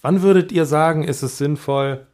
Wann 0.00 0.22
würdet 0.22 0.52
ihr 0.52 0.66
sagen, 0.66 1.04
ist 1.04 1.22
es 1.22 1.38
sinnvoll, 1.38 2.06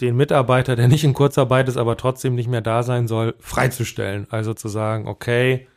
den 0.00 0.16
Mitarbeiter, 0.16 0.76
der 0.76 0.88
nicht 0.88 1.04
in 1.04 1.14
Kurzarbeit 1.14 1.68
ist, 1.68 1.76
aber 1.76 1.96
trotzdem 1.96 2.34
nicht 2.34 2.48
mehr 2.48 2.60
da 2.60 2.82
sein 2.82 3.08
soll, 3.08 3.34
freizustellen? 3.40 4.26
Also 4.30 4.54
zu 4.54 4.68
sagen, 4.68 5.06
okay, 5.08 5.68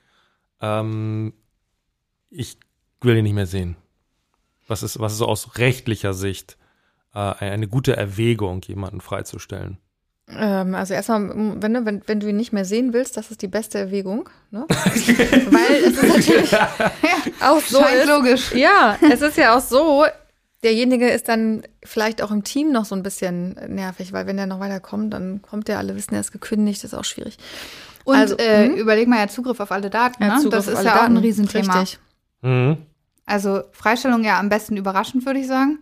ähm, 0.61 1.33
ich 2.29 2.57
will 3.01 3.17
ihn 3.17 3.23
nicht 3.23 3.33
mehr 3.33 3.45
sehen. 3.47 3.75
Was 4.69 4.83
ist, 4.83 4.99
was 4.99 5.11
ist 5.13 5.17
so 5.17 5.25
aus 5.27 5.57
rechtlicher 5.57 6.13
Sicht 6.13 6.57
äh, 7.13 7.19
eine 7.19 7.67
gute 7.67 7.97
Erwägung, 7.97 8.61
jemanden 8.67 9.01
freizustellen? 9.01 9.77
Ähm, 10.31 10.75
also 10.75 10.93
erstmal, 10.93 11.29
wenn, 11.61 11.73
du- 11.73 11.85
wenn, 11.85 12.01
wenn 12.05 12.19
du 12.19 12.27
ihn 12.29 12.37
nicht 12.37 12.53
mehr 12.53 12.65
sehen 12.65 12.93
willst, 12.93 13.17
das 13.17 13.31
ist 13.31 13.41
die 13.41 13.47
beste 13.47 13.79
Erwägung. 13.79 14.29
Ne? 14.51 14.65
Weil 14.69 15.83
es 15.85 15.97
ist 15.97 16.03
natürlich 16.03 16.55
auch 17.41 17.59
so 17.61 17.79
Scheint 17.79 18.01
ist, 18.03 18.07
logisch. 18.07 18.51
Ja, 18.53 18.97
es 19.11 19.21
ist 19.21 19.37
ja 19.37 19.57
auch 19.57 19.61
so, 19.61 20.05
derjenige 20.63 21.09
ist 21.09 21.27
dann 21.29 21.63
vielleicht 21.83 22.21
auch 22.21 22.29
im 22.29 22.43
Team 22.43 22.71
noch 22.71 22.85
so 22.85 22.93
ein 22.95 23.01
bisschen 23.01 23.53
nervig, 23.73 24.13
weil 24.13 24.27
wenn 24.27 24.37
der 24.37 24.45
noch 24.45 24.59
weiterkommt, 24.59 25.13
dann 25.13 25.41
kommt 25.41 25.67
der, 25.67 25.79
alle 25.79 25.95
wissen, 25.95 26.13
er 26.13 26.19
ist 26.21 26.31
gekündigt, 26.31 26.83
ist 26.83 26.93
auch 26.93 27.05
schwierig. 27.05 27.37
Und 28.03 28.15
Also, 28.17 28.35
äh, 28.37 28.67
mhm. 28.69 28.75
überleg 28.75 29.07
mal 29.07 29.17
ja 29.17 29.27
Zugriff 29.29 29.59
auf 29.59 29.71
alle 29.71 29.89
Daten. 29.89 30.21
Ja, 30.21 30.35
Ne? 30.35 30.43
Zugriff 30.43 30.65
das 30.65 30.67
ist 30.79 30.83
ja 30.83 30.99
auch 30.99 31.03
ein. 31.05 31.17
Riesenthema. 31.17 31.79
Richtig. 31.81 31.99
Mhm. 32.41 32.77
Also 33.29 33.63
Freistellung 33.71 34.23
ja 34.23 34.39
am 34.39 34.49
besten 34.49 34.75
überraschend, 34.77 35.25
würde 35.25 35.39
ich 35.39 35.47
sagen. 35.47 35.79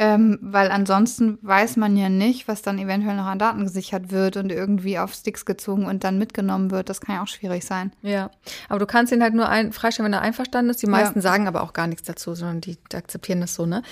Ähm, 0.00 0.38
weil 0.40 0.70
ansonsten 0.70 1.38
weiß 1.42 1.76
man 1.76 1.96
ja 1.96 2.08
nicht, 2.08 2.46
was 2.46 2.62
dann 2.62 2.78
eventuell 2.78 3.16
noch 3.16 3.26
an 3.26 3.40
Daten 3.40 3.64
gesichert 3.64 4.12
wird 4.12 4.36
und 4.36 4.52
irgendwie 4.52 4.96
auf 4.96 5.12
Sticks 5.12 5.44
gezogen 5.44 5.86
und 5.86 6.04
dann 6.04 6.18
mitgenommen 6.18 6.70
wird. 6.70 6.88
Das 6.88 7.00
kann 7.00 7.16
ja 7.16 7.22
auch 7.24 7.26
schwierig 7.26 7.64
sein. 7.64 7.92
Ja, 8.02 8.30
aber 8.68 8.78
du 8.78 8.86
kannst 8.86 9.12
ihn 9.12 9.22
halt 9.24 9.34
nur 9.34 9.48
ein, 9.48 9.72
freistellen, 9.72 10.06
wenn 10.06 10.12
er 10.12 10.20
einverstanden 10.22 10.70
ist. 10.70 10.82
Die 10.82 10.86
meisten 10.86 11.18
Ja. 11.18 11.22
sagen 11.22 11.48
aber 11.48 11.62
auch 11.62 11.72
gar 11.72 11.88
nichts 11.88 12.06
dazu, 12.06 12.36
sondern 12.36 12.60
die 12.60 12.78
akzeptieren 12.94 13.40
das 13.40 13.56
so, 13.56 13.66
ne? 13.66 13.82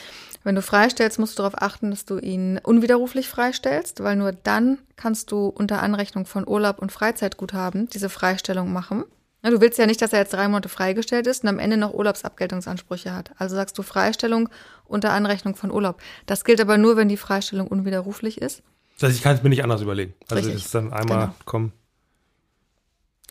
Wenn 0.44 0.54
du 0.54 0.62
freistellst, 0.62 1.18
musst 1.18 1.36
du 1.38 1.42
darauf 1.42 1.60
achten, 1.60 1.90
dass 1.90 2.04
du 2.04 2.18
ihn 2.18 2.60
unwiderruflich 2.62 3.28
freistellst, 3.28 4.00
weil 4.04 4.14
nur 4.14 4.30
dann 4.30 4.78
kannst 4.94 5.32
du 5.32 5.48
unter 5.48 5.82
Anrechnung 5.82 6.24
von 6.24 6.46
Urlaub 6.46 6.78
und 6.78 6.92
Freizeitguthaben 6.92 7.88
diese 7.90 8.10
Freistellung 8.10 8.72
machen. 8.72 9.02
Du 9.50 9.60
willst 9.60 9.78
ja 9.78 9.86
nicht, 9.86 10.02
dass 10.02 10.12
er 10.12 10.18
jetzt 10.20 10.32
drei 10.32 10.48
Monate 10.48 10.68
freigestellt 10.68 11.26
ist 11.26 11.42
und 11.44 11.48
am 11.48 11.58
Ende 11.58 11.76
noch 11.76 11.94
Urlaubsabgeltungsansprüche 11.94 13.14
hat. 13.14 13.30
Also 13.38 13.54
sagst 13.54 13.78
du 13.78 13.82
Freistellung 13.82 14.48
unter 14.84 15.12
Anrechnung 15.12 15.54
von 15.54 15.70
Urlaub. 15.70 16.00
Das 16.26 16.44
gilt 16.44 16.60
aber 16.60 16.78
nur, 16.78 16.96
wenn 16.96 17.08
die 17.08 17.16
Freistellung 17.16 17.68
unwiderruflich 17.68 18.40
ist. 18.40 18.62
Das 18.98 19.08
heißt, 19.08 19.18
ich 19.18 19.22
kann 19.22 19.36
es 19.36 19.42
mir 19.42 19.50
nicht 19.50 19.62
anders 19.62 19.82
überlegen. 19.82 20.14
Also 20.28 20.34
Richtig. 20.36 20.54
das 20.54 20.64
ist 20.64 20.74
dann 20.74 20.92
einmal, 20.92 21.18
Genau. 21.26 21.34
komm, 21.44 21.72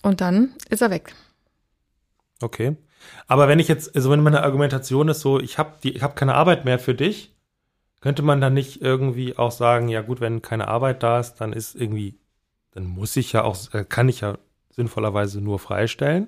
Und 0.03 0.21
dann 0.21 0.53
ist 0.69 0.81
er 0.81 0.91
weg. 0.91 1.13
Okay. 2.41 2.75
Aber 3.27 3.47
wenn 3.47 3.59
ich 3.59 3.67
jetzt, 3.67 3.95
also 3.95 4.09
wenn 4.11 4.21
meine 4.21 4.43
Argumentation 4.43 5.09
ist 5.09 5.21
so, 5.21 5.39
ich 5.39 5.57
habe 5.57 5.73
die, 5.83 5.95
ich 5.95 6.03
habe 6.03 6.15
keine 6.15 6.35
Arbeit 6.35 6.65
mehr 6.65 6.79
für 6.79 6.95
dich, 6.95 7.33
könnte 8.01 8.21
man 8.21 8.41
dann 8.41 8.53
nicht 8.53 8.81
irgendwie 8.81 9.37
auch 9.37 9.51
sagen, 9.51 9.87
ja 9.89 10.01
gut, 10.01 10.21
wenn 10.21 10.41
keine 10.41 10.67
Arbeit 10.67 11.01
da 11.03 11.19
ist, 11.19 11.35
dann 11.35 11.53
ist 11.53 11.75
irgendwie, 11.75 12.19
dann 12.71 12.85
muss 12.85 13.15
ich 13.15 13.33
ja 13.33 13.43
auch, 13.43 13.73
äh, 13.73 13.83
kann 13.83 14.09
ich 14.09 14.21
ja 14.21 14.37
sinnvollerweise 14.75 15.41
nur 15.41 15.59
freistellen? 15.59 16.27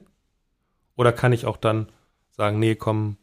Oder 0.95 1.11
kann 1.13 1.33
ich 1.33 1.45
auch 1.45 1.57
dann 1.57 1.87
sagen, 2.31 2.59
nee, 2.59 2.75
komm, 2.75 3.17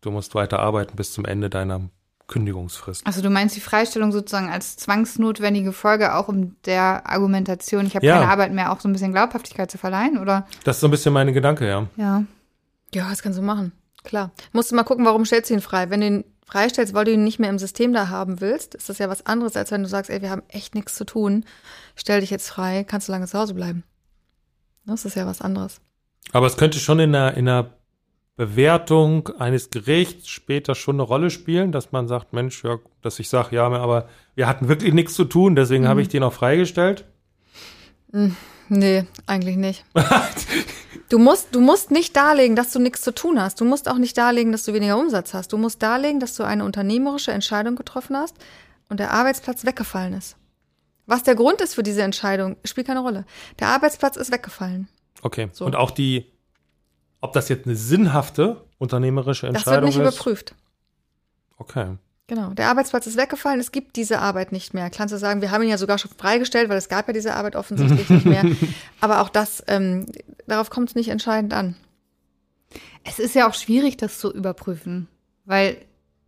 du 0.00 0.10
musst 0.10 0.34
weiter 0.34 0.58
arbeiten 0.58 0.96
bis 0.96 1.12
zum 1.12 1.24
Ende 1.24 1.48
deiner 1.48 1.80
Kündigungsfrist? 2.26 3.06
Also 3.06 3.22
du 3.22 3.30
meinst 3.30 3.56
die 3.56 3.60
Freistellung 3.60 4.12
sozusagen 4.12 4.48
als 4.50 4.76
zwangsnotwendige 4.76 5.72
Folge 5.72 6.14
auch 6.14 6.28
um 6.28 6.56
der 6.64 7.02
Argumentation, 7.08 7.86
ich 7.86 7.94
habe 7.96 8.06
Ja. 8.06 8.18
keine 8.18 8.30
Arbeit 8.30 8.52
mehr, 8.52 8.72
auch 8.72 8.80
so 8.80 8.88
ein 8.88 8.92
bisschen 8.92 9.12
Glaubhaftigkeit 9.12 9.70
zu 9.70 9.78
verleihen, 9.78 10.18
oder? 10.18 10.46
Das 10.64 10.76
ist 10.76 10.80
so 10.80 10.88
ein 10.88 10.90
bisschen 10.90 11.12
meine 11.12 11.32
Gedanke, 11.32 11.66
ja. 11.68 11.86
Ja. 11.96 12.24
Ja, 12.94 13.08
das 13.10 13.22
kannst 13.22 13.38
du 13.38 13.42
machen. 13.42 13.72
Klar. 14.04 14.32
Musst 14.52 14.70
du 14.70 14.76
mal 14.76 14.84
gucken, 14.84 15.04
warum 15.06 15.24
stellst 15.24 15.50
du 15.50 15.54
ihn 15.54 15.60
frei? 15.60 15.88
Wenn 15.90 16.00
du 16.00 16.06
ihn 16.06 16.24
freistellst, 16.46 16.92
weil 16.92 17.06
du 17.06 17.12
ihn 17.12 17.24
nicht 17.24 17.38
mehr 17.38 17.48
im 17.50 17.58
System 17.58 17.92
da 17.94 18.08
haben 18.08 18.40
willst, 18.42 18.74
ist 18.74 18.88
das 18.90 18.98
ja 18.98 19.08
was 19.08 19.24
anderes, 19.24 19.56
als 19.56 19.70
wenn 19.70 19.82
du 19.82 19.88
sagst, 19.88 20.10
ey, 20.10 20.20
wir 20.20 20.30
haben 20.30 20.42
echt 20.48 20.74
nichts 20.74 20.94
zu 20.94 21.04
tun. 21.04 21.44
Stell 21.96 22.20
dich 22.20 22.30
jetzt 22.30 22.48
frei, 22.50 22.84
kannst 22.84 23.08
du 23.08 23.12
lange 23.12 23.26
zu 23.26 23.38
Hause 23.38 23.54
bleiben. 23.54 23.82
Das 24.86 25.04
ist 25.04 25.16
ja 25.16 25.26
was 25.26 25.40
anderes. 25.40 25.80
Aber 26.32 26.46
es 26.46 26.56
könnte 26.56 26.78
schon 26.78 26.98
in 27.00 27.14
einer, 27.14 27.36
in 27.36 27.48
einer 27.48 27.70
Bewertung 28.36 29.28
eines 29.38 29.70
Gerichts 29.70 30.28
später 30.28 30.74
schon 30.74 30.96
eine 30.96 31.02
Rolle 31.02 31.30
spielen, 31.30 31.70
dass 31.70 31.92
man 31.92 32.08
sagt, 32.08 32.32
Mensch, 32.32 32.64
ja, 32.64 32.78
dass 33.02 33.18
ich 33.18 33.28
sage, 33.28 33.54
ja, 33.54 33.66
aber 33.66 34.08
wir 34.34 34.48
hatten 34.48 34.68
wirklich 34.68 34.92
nichts 34.92 35.14
zu 35.14 35.24
tun, 35.24 35.54
deswegen 35.54 35.86
habe 35.86 36.02
ich 36.02 36.08
den 36.08 36.22
auch 36.22 36.32
freigestellt. 36.32 37.04
Nee, 38.68 39.04
eigentlich 39.26 39.56
nicht. 39.56 39.84
Du 41.10 41.18
musst, 41.18 41.54
du 41.54 41.60
musst 41.60 41.90
nicht 41.90 42.16
darlegen, 42.16 42.56
dass 42.56 42.72
du 42.72 42.80
nichts 42.80 43.02
zu 43.02 43.14
tun 43.14 43.40
hast. 43.40 43.60
Du 43.60 43.64
musst 43.64 43.88
auch 43.88 43.98
nicht 43.98 44.16
darlegen, 44.16 44.52
dass 44.52 44.64
du 44.64 44.72
weniger 44.72 44.98
Umsatz 44.98 45.34
hast. 45.34 45.52
Du 45.52 45.58
musst 45.58 45.82
darlegen, 45.82 46.18
dass 46.18 46.34
du 46.34 46.44
eine 46.44 46.64
unternehmerische 46.64 47.30
Entscheidung 47.30 47.76
getroffen 47.76 48.16
hast 48.16 48.34
und 48.88 48.98
der 48.98 49.12
Arbeitsplatz 49.12 49.66
weggefallen 49.66 50.14
ist. 50.14 50.36
Was 51.06 51.22
der 51.22 51.34
Grund 51.34 51.60
ist 51.60 51.74
für 51.74 51.82
diese 51.82 52.02
Entscheidung, 52.02 52.56
spielt 52.64 52.86
keine 52.86 53.00
Rolle. 53.00 53.24
Der 53.58 53.68
Arbeitsplatz 53.68 54.16
ist 54.16 54.32
weggefallen. 54.32 54.88
Okay. 55.22 55.48
So. 55.52 55.64
Und 55.66 55.76
auch 55.76 55.90
die, 55.90 56.32
ob 57.20 57.32
das 57.32 57.48
jetzt 57.48 57.66
eine 57.66 57.76
sinnhafte 57.76 58.64
unternehmerische 58.78 59.46
Das 59.46 59.66
wird 59.66 59.66
Entscheidung 59.66 59.88
nicht 59.88 59.98
ist. 59.98 60.02
überprüft. 60.02 60.54
Okay. 61.58 61.96
Genau. 62.26 62.50
Der 62.54 62.68
Arbeitsplatz 62.68 63.06
ist 63.06 63.18
weggefallen. 63.18 63.60
Es 63.60 63.70
gibt 63.70 63.96
diese 63.96 64.18
Arbeit 64.18 64.50
nicht 64.50 64.72
mehr. 64.72 64.88
Kannst 64.88 65.12
du 65.12 65.18
sagen, 65.18 65.42
wir 65.42 65.50
haben 65.50 65.62
ihn 65.62 65.68
ja 65.68 65.76
sogar 65.78 65.98
schon 65.98 66.10
freigestellt, 66.10 66.70
weil 66.70 66.78
es 66.78 66.88
gab 66.88 67.06
ja 67.06 67.12
diese 67.12 67.34
Arbeit 67.34 67.54
offensichtlich 67.54 68.08
nicht 68.08 68.24
mehr. 68.24 68.44
Aber 69.00 69.20
auch 69.20 69.28
das, 69.28 69.62
ähm, 69.66 70.06
darauf 70.46 70.70
kommt 70.70 70.88
es 70.88 70.94
nicht 70.94 71.08
entscheidend 71.10 71.52
an. 71.52 71.76
Es 73.04 73.18
ist 73.18 73.34
ja 73.34 73.46
auch 73.48 73.54
schwierig, 73.54 73.98
das 73.98 74.18
zu 74.18 74.32
überprüfen, 74.32 75.08
weil 75.44 75.76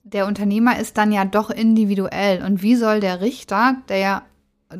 der 0.04 0.26
Unternehmer 0.26 0.78
ist 0.78 0.98
dann 0.98 1.12
ja 1.12 1.24
doch 1.24 1.48
individuell. 1.48 2.42
Und 2.44 2.62
wie 2.62 2.76
soll 2.76 3.00
der 3.00 3.22
Richter, 3.22 3.76
der 3.88 3.96
ja 3.96 4.22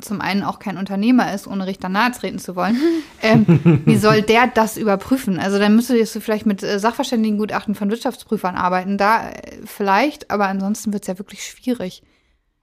zum 0.01 0.21
einen 0.21 0.43
auch 0.43 0.59
kein 0.59 0.79
Unternehmer 0.79 1.33
ist, 1.33 1.47
ohne 1.47 1.67
Richter 1.67 1.89
nahetreten 1.89 2.39
zu 2.39 2.57
wollen, 2.57 2.77
ähm, 3.23 3.83
wie 3.85 3.97
soll 3.97 4.23
der 4.23 4.49
das 4.49 4.77
überprüfen? 4.77 5.39
Also 5.39 5.59
dann 5.59 5.77
müsstest 5.77 6.15
du 6.15 6.21
vielleicht 6.21 6.47
mit 6.47 6.63
äh, 6.63 6.79
Sachverständigengutachten 6.79 7.75
von 7.75 7.91
Wirtschaftsprüfern 7.91 8.57
arbeiten, 8.57 8.99
da 8.99 9.31
äh, 9.31 9.59
vielleicht, 9.65 10.31
aber 10.31 10.49
ansonsten 10.49 10.93
wird 10.93 11.05
es 11.05 11.09
ja 11.09 11.19
wirklich 11.19 11.45
schwierig. 11.45 12.03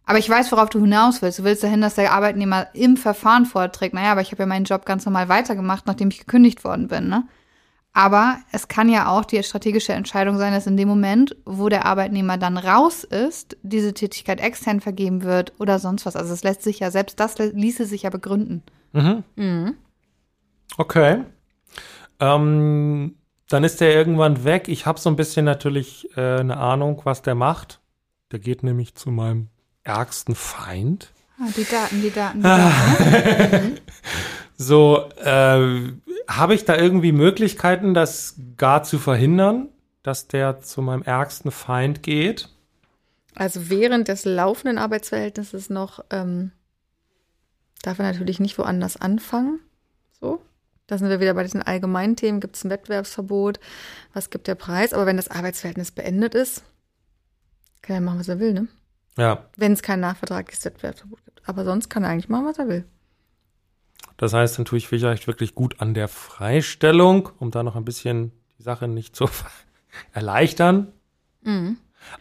Aber 0.05 0.19
ich 0.19 0.29
weiß, 0.29 0.51
worauf 0.51 0.69
du 0.69 0.81
hinaus 0.81 1.21
willst. 1.21 1.39
Du 1.39 1.43
willst 1.45 1.63
dahin, 1.63 1.79
dass 1.79 1.95
der 1.95 2.11
Arbeitnehmer 2.11 2.67
im 2.73 2.97
Verfahren 2.97 3.45
vorträgt, 3.45 3.93
naja, 3.93 4.11
aber 4.11 4.21
ich 4.21 4.31
habe 4.31 4.43
ja 4.43 4.47
meinen 4.47 4.65
Job 4.65 4.85
ganz 4.85 5.05
normal 5.05 5.29
weitergemacht, 5.29 5.87
nachdem 5.87 6.09
ich 6.09 6.19
gekündigt 6.19 6.63
worden 6.65 6.87
bin, 6.89 7.07
ne? 7.07 7.23
Aber 7.93 8.39
es 8.51 8.67
kann 8.67 8.89
ja 8.89 9.07
auch 9.07 9.23
die 9.23 9.41
strategische 9.43 9.93
Entscheidung 9.93 10.37
sein, 10.39 10.51
dass 10.51 10.65
in 10.65 10.77
dem 10.77 10.87
Moment, 10.87 11.35
wo 11.45 11.69
der 11.69 11.85
Arbeitnehmer 11.85 12.39
dann 12.39 12.57
raus 12.57 13.03
ist, 13.03 13.55
diese 13.61 13.93
Tätigkeit 13.93 14.41
extern 14.41 14.81
vergeben 14.81 15.21
wird 15.21 15.53
oder 15.59 15.77
sonst 15.77 16.07
was. 16.07 16.15
Also 16.15 16.33
es 16.33 16.43
lässt 16.43 16.63
sich 16.63 16.79
ja, 16.79 16.89
selbst 16.89 17.19
das 17.19 17.37
ließe 17.37 17.85
sich 17.85 18.01
ja 18.01 18.09
begründen. 18.09 18.63
Mhm. 18.93 19.75
Okay. 20.77 21.23
Ähm, 22.19 23.15
dann 23.47 23.63
ist 23.63 23.79
der 23.79 23.93
irgendwann 23.93 24.43
weg. 24.43 24.67
Ich 24.67 24.87
habe 24.87 24.99
so 24.99 25.09
ein 25.09 25.15
bisschen 25.15 25.45
natürlich 25.45 26.09
äh, 26.17 26.39
eine 26.39 26.57
Ahnung, 26.57 27.01
was 27.03 27.21
der 27.21 27.35
macht. 27.35 27.79
Der 28.31 28.39
geht 28.39 28.63
nämlich 28.63 28.95
zu 28.95 29.11
meinem 29.11 29.49
ärgsten 29.83 30.33
Feind. 30.33 31.11
Ah, 31.39 31.49
die 31.55 31.65
Daten, 31.65 32.01
die 32.01 32.11
Daten, 32.11 32.39
die 32.39 32.43
Daten. 33.51 33.79
So, 34.57 35.09
äh, 35.23 35.91
habe 36.27 36.53
ich 36.53 36.65
da 36.65 36.75
irgendwie 36.77 37.11
Möglichkeiten, 37.11 37.93
das 37.93 38.35
gar 38.57 38.83
zu 38.83 38.99
verhindern, 38.99 39.69
dass 40.03 40.27
der 40.27 40.61
zu 40.61 40.81
meinem 40.81 41.03
ärgsten 41.03 41.51
Feind 41.51 42.03
geht? 42.03 42.49
Also 43.35 43.69
während 43.69 44.07
des 44.07 44.25
laufenden 44.25 44.77
Arbeitsverhältnisses 44.77 45.69
noch 45.69 46.03
ähm, 46.11 46.51
darf 47.81 47.99
er 47.99 48.05
natürlich 48.05 48.39
nicht 48.39 48.57
woanders 48.57 48.97
anfangen. 48.97 49.59
So. 50.19 50.41
Da 50.87 50.97
sind 50.97 51.09
wir 51.09 51.19
wieder 51.19 51.33
bei 51.33 51.43
diesen 51.43 51.61
allgemeinen 51.63 52.15
Themen. 52.15 52.41
Gibt 52.41 52.55
es 52.55 52.63
ein 52.63 52.69
Wettbewerbsverbot? 52.69 53.59
Was 54.13 54.29
gibt 54.29 54.47
der 54.47 54.55
Preis? 54.55 54.93
Aber 54.93 55.05
wenn 55.05 55.17
das 55.17 55.29
Arbeitsverhältnis 55.29 55.91
beendet 55.91 56.35
ist, 56.35 56.63
kann 57.81 57.95
er 57.95 58.01
machen, 58.01 58.19
was 58.19 58.27
er 58.27 58.39
will, 58.39 58.53
ne? 58.53 58.67
Ja, 59.17 59.45
Wenn 59.55 59.73
es 59.73 59.83
kein 59.83 59.99
nachvertragliches 59.99 60.65
Wettbewerbsverbot 60.65 61.23
gibt. 61.25 61.41
Aber 61.47 61.65
sonst 61.65 61.89
kann 61.89 62.03
er 62.03 62.09
eigentlich 62.09 62.29
machen, 62.29 62.45
was 62.45 62.57
er 62.57 62.67
will. 62.67 62.85
Das 64.17 64.33
heißt, 64.33 64.57
dann 64.57 64.65
tue 64.65 64.77
ich 64.77 64.87
vielleicht 64.87 65.27
wirklich 65.27 65.55
gut 65.55 65.79
an 65.79 65.93
der 65.93 66.07
Freistellung, 66.07 67.29
um 67.39 67.51
da 67.51 67.63
noch 67.63 67.75
ein 67.75 67.85
bisschen 67.85 68.31
die 68.57 68.63
Sache 68.63 68.87
nicht 68.87 69.15
zu 69.15 69.27
erleichtern. 70.13 70.87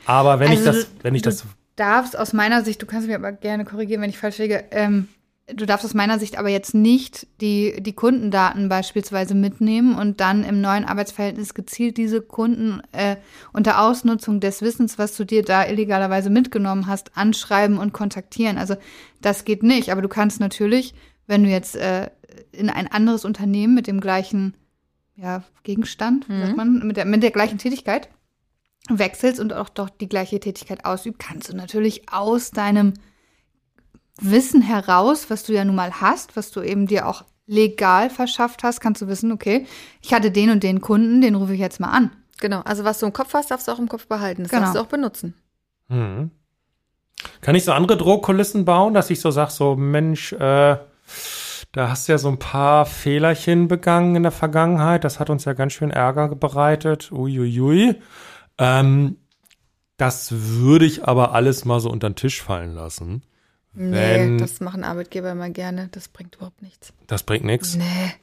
Aber 0.07 0.40
wenn 0.40 0.50
Also 0.50 0.61
ich 0.61 0.66
das, 0.66 0.90
wenn 1.02 1.14
ich 1.14 1.22
du 1.22 1.31
das, 1.31 1.44
darfst 1.76 2.18
aus 2.18 2.33
meiner 2.33 2.64
Sicht, 2.64 2.83
du 2.83 2.87
kannst 2.87 3.07
mich 3.07 3.16
aber 3.16 3.33
gerne 3.33 3.64
korrigieren, 3.64 4.02
wenn 4.02 4.11
ich 4.11 4.18
falsch 4.18 4.38
liege, 4.38 4.64
ähm, 4.70 5.09
du 5.46 5.66
darfst 5.66 5.85
aus 5.85 5.94
meiner 5.94 6.18
Sicht 6.18 6.38
aber 6.38 6.48
jetzt 6.48 6.74
nicht 6.74 7.26
die, 7.40 7.81
die 7.81 7.92
Kundendaten 7.92 8.68
beispielsweise 8.68 9.35
mitnehmen 9.35 9.96
und 9.96 10.20
dann 10.20 10.44
im 10.44 10.61
neuen 10.61 10.85
Arbeitsverhältnis 10.85 11.55
gezielt 11.55 11.96
diese 11.96 12.20
Kunden 12.20 12.81
äh, 12.92 13.16
unter 13.52 13.83
Ausnutzung 13.83 14.40
des 14.40 14.62
Wissens, 14.62 14.98
was 14.98 15.16
du 15.16 15.24
dir 15.24 15.42
da 15.42 15.66
illegalerweise 15.66 16.31
mitgenommen 16.31 16.87
hast, 16.87 17.16
anschreiben 17.16 17.78
und 17.78 17.92
kontaktieren. 17.92 18.59
Also 18.59 18.76
das 19.20 19.44
geht 19.44 19.62
nicht, 19.62 19.90
aber 19.90 20.02
du 20.02 20.09
kannst 20.09 20.40
natürlich, 20.40 20.94
wenn 21.33 21.45
du 21.45 21.49
jetzt 21.49 21.77
äh, 21.77 22.11
in 22.53 22.68
ein 22.68 22.88
anderes 22.92 23.25
Unternehmen 23.25 23.75
mit 23.75 23.87
dem 23.87 24.01
gleichen 24.01 24.55
ja, 25.16 25.42
Gegenstand, 25.62 26.29
wie 26.29 26.38
sagt 26.38 26.57
man, 26.59 26.87
mit 26.87 26.99
der, 26.99 27.07
mit 27.07 27.23
der 27.23 27.31
gleichen 27.31 27.57
Tätigkeit 27.57 28.11
wechselst 28.90 29.40
und 29.40 29.55
auch 29.55 29.71
doch 29.71 29.88
die 29.88 30.11
gleiche 30.11 30.38
Tätigkeit 30.40 30.85
ausübt, 30.85 31.18
kannst 31.18 31.49
du 31.49 31.57
natürlich 31.57 32.12
aus 32.12 32.51
deinem 32.51 32.92
Wissen 34.21 34.61
heraus, 34.61 35.31
was 35.31 35.42
du 35.45 35.55
ja 35.55 35.64
nun 35.64 35.75
mal 35.75 36.03
hast, 36.03 36.37
was 36.37 36.51
du 36.51 36.61
eben 36.61 36.87
dir 36.87 37.09
auch 37.09 37.25
legal 37.47 38.11
verschafft 38.11 38.62
hast, 38.62 38.81
kannst 38.81 39.01
du 39.01 39.09
wissen, 39.09 39.33
okay, 39.33 39.66
ich 40.03 40.12
hatte 40.12 40.31
den 40.31 40.51
und 40.51 40.62
den 40.62 40.83
Kunden, 40.83 41.23
den 41.23 41.35
rufe 41.35 41.55
ich 41.55 41.61
jetzt 41.61 41.81
mal 41.81 41.90
an. 41.90 42.11
Genau. 42.40 42.61
Also 42.61 42.85
was 42.85 42.99
du 42.99 43.07
im 43.07 43.14
Kopf 43.14 43.33
hast, 43.33 43.51
darfst 43.51 43.68
du 43.68 43.73
auch 43.73 43.79
im 43.79 43.88
Kopf 43.88 44.07
behalten. 44.07 44.42
Das 44.42 44.51
Genau. 44.51 44.62
darfst 44.62 44.77
du 44.77 44.81
auch 44.81 44.87
benutzen. 44.87 45.35
hm. 45.88 46.31
kann 47.40 47.55
ich 47.55 47.64
so 47.64 47.73
andere 47.73 47.97
Drohkulissen 47.97 48.64
bauen, 48.66 48.92
dass 48.92 49.09
ich 49.09 49.21
so 49.21 49.31
sag, 49.31 49.51
so 49.51 49.77
Mensch, 49.77 50.33
äh, 50.33 50.77
da 51.73 51.88
hast 51.91 52.07
du 52.09 52.12
ja 52.12 52.19
so 52.19 52.29
ein 52.29 52.38
paar 52.38 52.87
Fehlerchen 52.87 53.69
begangen 53.69 54.17
in 54.17 54.23
der 54.23 54.33
Vergangenheit. 54.33 55.05
Das 55.05 55.19
hat 55.21 55.31
uns 55.31 55.45
ja 55.45 55.53
ganz 55.55 55.73
schön 55.73 55.91
Ärger 55.91 56.35
bereitet. 56.35 57.11
Uiuiui. 57.12 57.95
Ähm, 58.59 59.17
das 59.97 60.29
würde 60.33 60.85
ich 60.85 61.05
aber 61.05 61.33
alles 61.35 61.65
mal 61.65 61.81
so 61.81 61.91
unter 61.91 62.11
den 62.11 62.17
Tisch 62.17 62.43
fallen 62.43 62.75
lassen. 62.75 63.23
Nee, 63.75 63.93
Wenn- 64.17 64.38
das 64.38 64.61
machen 64.61 64.85
Arbeitgeber 64.85 65.31
immer 65.33 65.49
gerne. 65.51 65.88
Das 65.93 66.09
bringt 66.09 66.37
überhaupt 66.37 66.61
nichts. 66.61 66.93
Das 67.07 67.23
bringt 67.23 67.45
nichts. 67.45 67.77
Nee. 67.77 68.15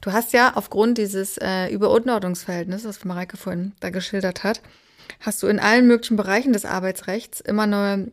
Du 0.00 0.12
hast 0.12 0.32
ja 0.32 0.52
aufgrund 0.56 0.98
dieses 0.98 1.38
äh, 1.38 1.68
Überordnungsverhältnisses, 1.68 2.86
was 2.98 3.04
Mareike 3.04 3.36
vorhin 3.36 3.72
da 3.78 3.90
geschildert 3.90 4.42
hat, 4.42 4.60
hast 5.20 5.42
du 5.42 5.46
in 5.46 5.60
allen 5.60 5.86
möglichen 5.86 6.16
Bereichen 6.16 6.52
des 6.52 6.64
Arbeitsrechts 6.64 7.40
immer 7.40 7.66
nur 7.68 8.08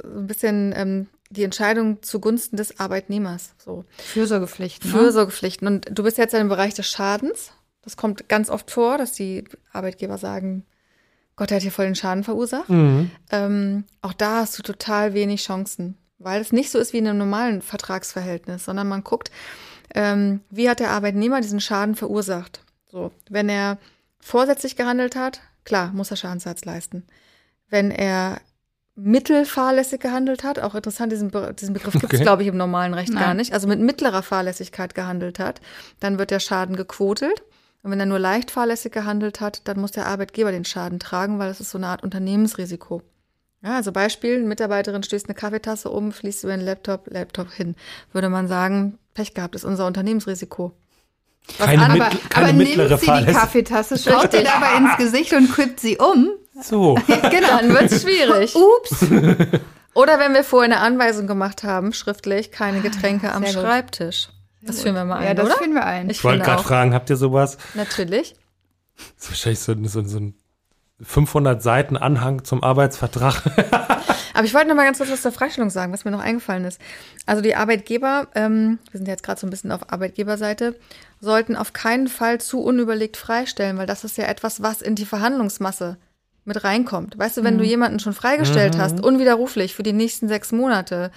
so 0.00 0.08
ein 0.20 0.26
bisschen 0.28 0.72
ähm, 0.76 1.06
die 1.32 1.44
Entscheidung 1.44 2.02
zugunsten 2.02 2.56
des 2.56 2.78
Arbeitnehmers. 2.78 3.54
So. 3.58 3.84
Fürsorgepflichten. 3.98 4.90
Ne? 4.90 4.96
Fürsorgepflichten. 4.96 5.66
Und 5.66 5.88
du 5.90 6.02
bist 6.02 6.18
jetzt 6.18 6.34
im 6.34 6.48
Bereich 6.48 6.74
des 6.74 6.86
Schadens. 6.86 7.52
Das 7.82 7.96
kommt 7.96 8.28
ganz 8.28 8.50
oft 8.50 8.70
vor, 8.70 8.98
dass 8.98 9.12
die 9.12 9.44
Arbeitgeber 9.72 10.18
sagen, 10.18 10.64
Gott, 11.36 11.50
der 11.50 11.56
hat 11.56 11.62
hier 11.62 11.72
voll 11.72 11.86
den 11.86 11.94
Schaden 11.94 12.24
verursacht. 12.24 12.68
Mhm. 12.68 13.10
Ähm, 13.30 13.84
auch 14.02 14.12
da 14.12 14.40
hast 14.40 14.58
du 14.58 14.62
total 14.62 15.14
wenig 15.14 15.42
Chancen, 15.42 15.96
weil 16.18 16.40
es 16.40 16.52
nicht 16.52 16.70
so 16.70 16.78
ist 16.78 16.92
wie 16.92 16.98
in 16.98 17.08
einem 17.08 17.18
normalen 17.18 17.62
Vertragsverhältnis, 17.62 18.64
sondern 18.64 18.86
man 18.86 19.02
guckt, 19.02 19.30
ähm, 19.94 20.40
wie 20.50 20.68
hat 20.68 20.80
der 20.80 20.90
Arbeitnehmer 20.90 21.40
diesen 21.40 21.60
Schaden 21.60 21.96
verursacht. 21.96 22.64
So, 22.90 23.10
wenn 23.30 23.48
er 23.48 23.78
vorsätzlich 24.20 24.76
gehandelt 24.76 25.16
hat, 25.16 25.40
klar, 25.64 25.90
muss 25.92 26.10
er 26.10 26.16
Schadensersatz 26.16 26.64
leisten. 26.64 27.04
Wenn 27.68 27.90
er 27.90 28.40
mittelfahrlässig 28.94 30.00
gehandelt 30.00 30.44
hat, 30.44 30.58
auch 30.58 30.74
interessant, 30.74 31.12
diesen, 31.12 31.30
Be 31.30 31.54
diesen 31.58 31.72
Begriff 31.74 31.92
gibt 31.94 32.04
es, 32.12 32.18
Okay. 32.18 32.22
glaube 32.22 32.42
ich, 32.42 32.48
im 32.48 32.56
normalen 32.56 32.94
Recht 32.94 33.12
gar 33.12 33.28
Nein. 33.28 33.38
nicht, 33.38 33.52
also 33.54 33.66
mit 33.68 33.80
mittlerer 33.80 34.22
Fahrlässigkeit 34.22 34.94
gehandelt 34.94 35.38
hat, 35.38 35.60
dann 36.00 36.18
wird 36.18 36.30
der 36.30 36.40
Schaden 36.40 36.76
gequotelt. 36.76 37.42
Und 37.82 37.90
wenn 37.90 37.98
er 38.00 38.06
nur 38.06 38.18
leicht 38.20 38.50
fahrlässig 38.52 38.92
gehandelt 38.92 39.40
hat, 39.40 39.66
dann 39.66 39.80
muss 39.80 39.90
der 39.90 40.06
Arbeitgeber 40.06 40.52
den 40.52 40.64
Schaden 40.64 41.00
tragen, 41.00 41.38
weil 41.38 41.48
das 41.48 41.60
ist 41.60 41.70
so 41.70 41.78
eine 41.78 41.88
Art 41.88 42.02
Unternehmensrisiko. 42.04 43.02
Ja, 43.64 43.76
also 43.76 43.90
Beispiel, 43.92 44.36
eine 44.36 44.46
Mitarbeiterin 44.46 45.02
stößt 45.02 45.26
eine 45.26 45.34
Kaffeetasse 45.34 45.88
um, 45.90 46.12
fließt 46.12 46.44
über 46.44 46.56
den 46.56 46.64
Laptop, 46.64 47.08
Laptop 47.10 47.50
hin. 47.52 47.74
Würde 48.12 48.28
man 48.28 48.46
sagen, 48.46 48.98
Pech 49.14 49.34
gehabt, 49.34 49.54
ist 49.56 49.64
unser 49.64 49.86
Unternehmensrisiko. 49.86 50.72
Was 51.58 51.66
Keine, 51.66 51.84
an- 51.84 51.90
Aber, 51.92 52.04
Mittel- 52.04 52.20
keine 52.28 52.48
aber 52.48 52.56
nimmt 52.56 53.00
sie 53.00 53.24
die. 53.26 53.32
Kaffeetasse, 53.32 53.98
schaut 54.10 54.32
dir 54.32 54.44
dabei 54.44 54.76
ins 54.76 54.96
Gesicht 54.98 55.32
und 55.32 55.52
kippt 55.52 55.80
sie 55.80 55.98
um. 55.98 56.28
So. 56.60 56.94
Genau, 57.06 57.58
dann 57.60 57.70
wird's 57.74 58.02
schwierig. 58.02 58.54
Ups. 58.54 59.02
Oder 59.94 60.18
wenn 60.18 60.32
wir 60.34 60.44
vorher 60.44 60.72
eine 60.74 60.80
Anweisung 60.84 61.26
gemacht 61.26 61.62
haben, 61.64 61.92
schriftlich, 61.92 62.50
keine 62.50 62.80
Getränke 62.80 63.32
am 63.32 63.44
Sehr 63.44 63.54
gut. 63.54 63.62
Schreibtisch. 63.62 64.28
Das 64.62 64.82
führen 64.82 64.94
wir 64.94 65.04
mal 65.04 65.16
ein, 65.18 65.24
Ja, 65.28 65.34
das 65.34 65.46
oder? 65.46 65.56
finden 65.56 65.74
wir 65.74 65.84
ein. 65.84 66.08
Ich 66.08 66.18
Ich 66.18 66.24
wollte 66.24 66.44
gerade 66.44 66.62
fragen, 66.62 66.94
habt 66.94 67.10
ihr 67.10 67.16
sowas? 67.16 67.58
Natürlich. 67.74 68.34
Das 68.96 69.24
ist 69.24 69.30
wahrscheinlich 69.30 69.58
so, 69.60 69.72
ein- 69.72 69.88
so, 69.88 70.04
so 70.04 70.18
ein 70.18 70.34
500 71.02 71.62
Seiten 71.62 71.96
Anhang 71.96 72.44
zum 72.44 72.62
Arbeitsvertrag. 72.62 73.42
Aber 74.34 74.44
ich 74.44 74.54
wollte 74.54 74.68
noch 74.68 74.76
mal 74.76 74.84
ganz 74.84 74.98
kurz 74.98 75.10
was 75.10 75.20
zur 75.22 75.32
Freistellung 75.32 75.68
sagen, 75.68 75.92
was 75.92 76.04
mir 76.04 76.10
noch 76.10 76.20
eingefallen 76.20 76.64
ist. 76.64 76.80
Also 77.26 77.42
die 77.42 77.54
Arbeitgeber, 77.56 78.28
ähm, 78.34 78.78
wir 78.90 78.98
sind 78.98 79.08
jetzt 79.08 79.22
gerade 79.24 79.38
so 79.40 79.46
ein 79.46 79.50
bisschen 79.50 79.72
auf 79.72 79.92
Arbeitgeberseite, 79.92 80.78
sollten 81.20 81.54
auf 81.56 81.72
keinen 81.72 82.08
Fall 82.08 82.40
zu 82.40 82.62
unüberlegt 82.62 83.16
freistellen, 83.16 83.76
weil 83.78 83.86
das 83.86 84.04
ist 84.04 84.16
ja 84.16 84.24
etwas, 84.24 84.62
was 84.62 84.80
in 84.80 84.94
die 84.94 85.04
Verhandlungsmasse 85.06 85.98
mit 86.44 86.64
reinkommt. 86.64 87.18
Weißt 87.18 87.36
du, 87.36 87.44
wenn 87.44 87.58
du 87.58 87.64
jemanden 87.64 88.00
schon 88.00 88.12
freigestellt 88.12 88.76
hast, 88.76 89.02
unwiderruflich 89.02 89.74
für 89.74 89.82
die 89.82 89.92
nächsten 89.92 90.28
sechs 90.28 90.52
Monate, 90.52 91.10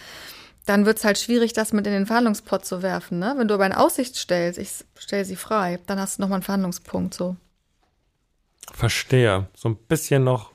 dann 0.65 0.85
wird 0.85 0.97
es 0.97 1.03
halt 1.03 1.17
schwierig, 1.17 1.53
das 1.53 1.73
mit 1.73 1.85
in 1.88 1.93
den 1.93 2.05
Verhandlungspot 2.05 2.65
zu 2.65 2.81
werfen. 2.81 3.19
Ne? 3.19 3.35
Wenn 3.38 3.47
du 3.47 3.53
aber 3.53 3.65
in 3.65 3.73
Aussicht 3.73 4.15
stellst, 4.15 4.59
ich 4.59 4.85
stelle 4.97 5.25
sie 5.25 5.35
frei, 5.35 5.79
dann 5.85 5.99
hast 5.99 6.17
du 6.17 6.21
noch 6.21 6.29
mal 6.29 6.35
einen 6.35 6.43
Verhandlungspunkt 6.43 7.13
so. 7.13 7.35
Verstehe. 8.73 9.47
So 9.55 9.69
ein 9.69 9.75
bisschen 9.75 10.23
noch 10.23 10.51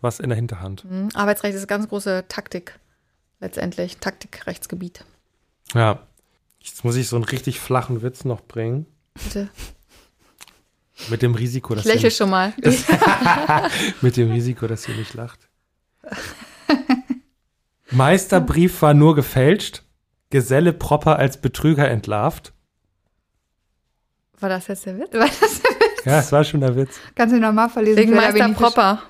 was 0.00 0.20
in 0.20 0.28
der 0.28 0.36
Hinterhand. 0.36 0.84
Mhm. 0.84 1.08
Arbeitsrecht 1.14 1.54
ist 1.54 1.66
ganz 1.68 1.88
große 1.88 2.24
Taktik 2.28 2.78
letztendlich, 3.40 3.98
Taktikrechtsgebiet. 3.98 5.04
Ja. 5.74 6.00
Jetzt 6.60 6.84
muss 6.84 6.96
ich 6.96 7.08
so 7.08 7.16
einen 7.16 7.24
richtig 7.24 7.60
flachen 7.60 8.02
Witz 8.02 8.24
noch 8.24 8.40
bringen. 8.40 8.86
Bitte. 9.14 9.48
Mit 11.08 11.22
dem 11.22 11.34
Risiko, 11.34 11.74
dass 11.74 11.84
Ich 11.84 11.92
lächle 11.92 12.08
ihr 12.08 12.10
schon 12.10 12.30
mal. 12.30 12.52
nicht, 12.64 12.86
mit 14.02 14.16
dem 14.16 14.30
Risiko, 14.30 14.66
dass 14.66 14.88
ihr 14.88 14.94
nicht 14.94 15.14
lacht. 15.14 15.48
Meisterbrief 17.90 18.82
war 18.82 18.94
nur 18.94 19.14
gefälscht. 19.14 19.82
Geselle 20.30 20.72
proper 20.72 21.18
als 21.18 21.40
Betrüger 21.40 21.88
entlarvt. 21.88 22.52
War 24.40 24.48
das 24.48 24.66
jetzt 24.66 24.86
der 24.86 24.98
Witz? 24.98 25.10
Ja, 26.04 26.18
es 26.18 26.32
war 26.32 26.44
schon 26.44 26.60
der 26.60 26.76
Witz. 26.76 26.98
Kannst 27.14 27.34
du 27.34 27.40
nochmal 27.40 27.68
verlesen? 27.68 27.98
Wegen 27.98 28.14
Meister 28.14 28.48
nicht 28.48 28.58
Propper. 28.58 29.02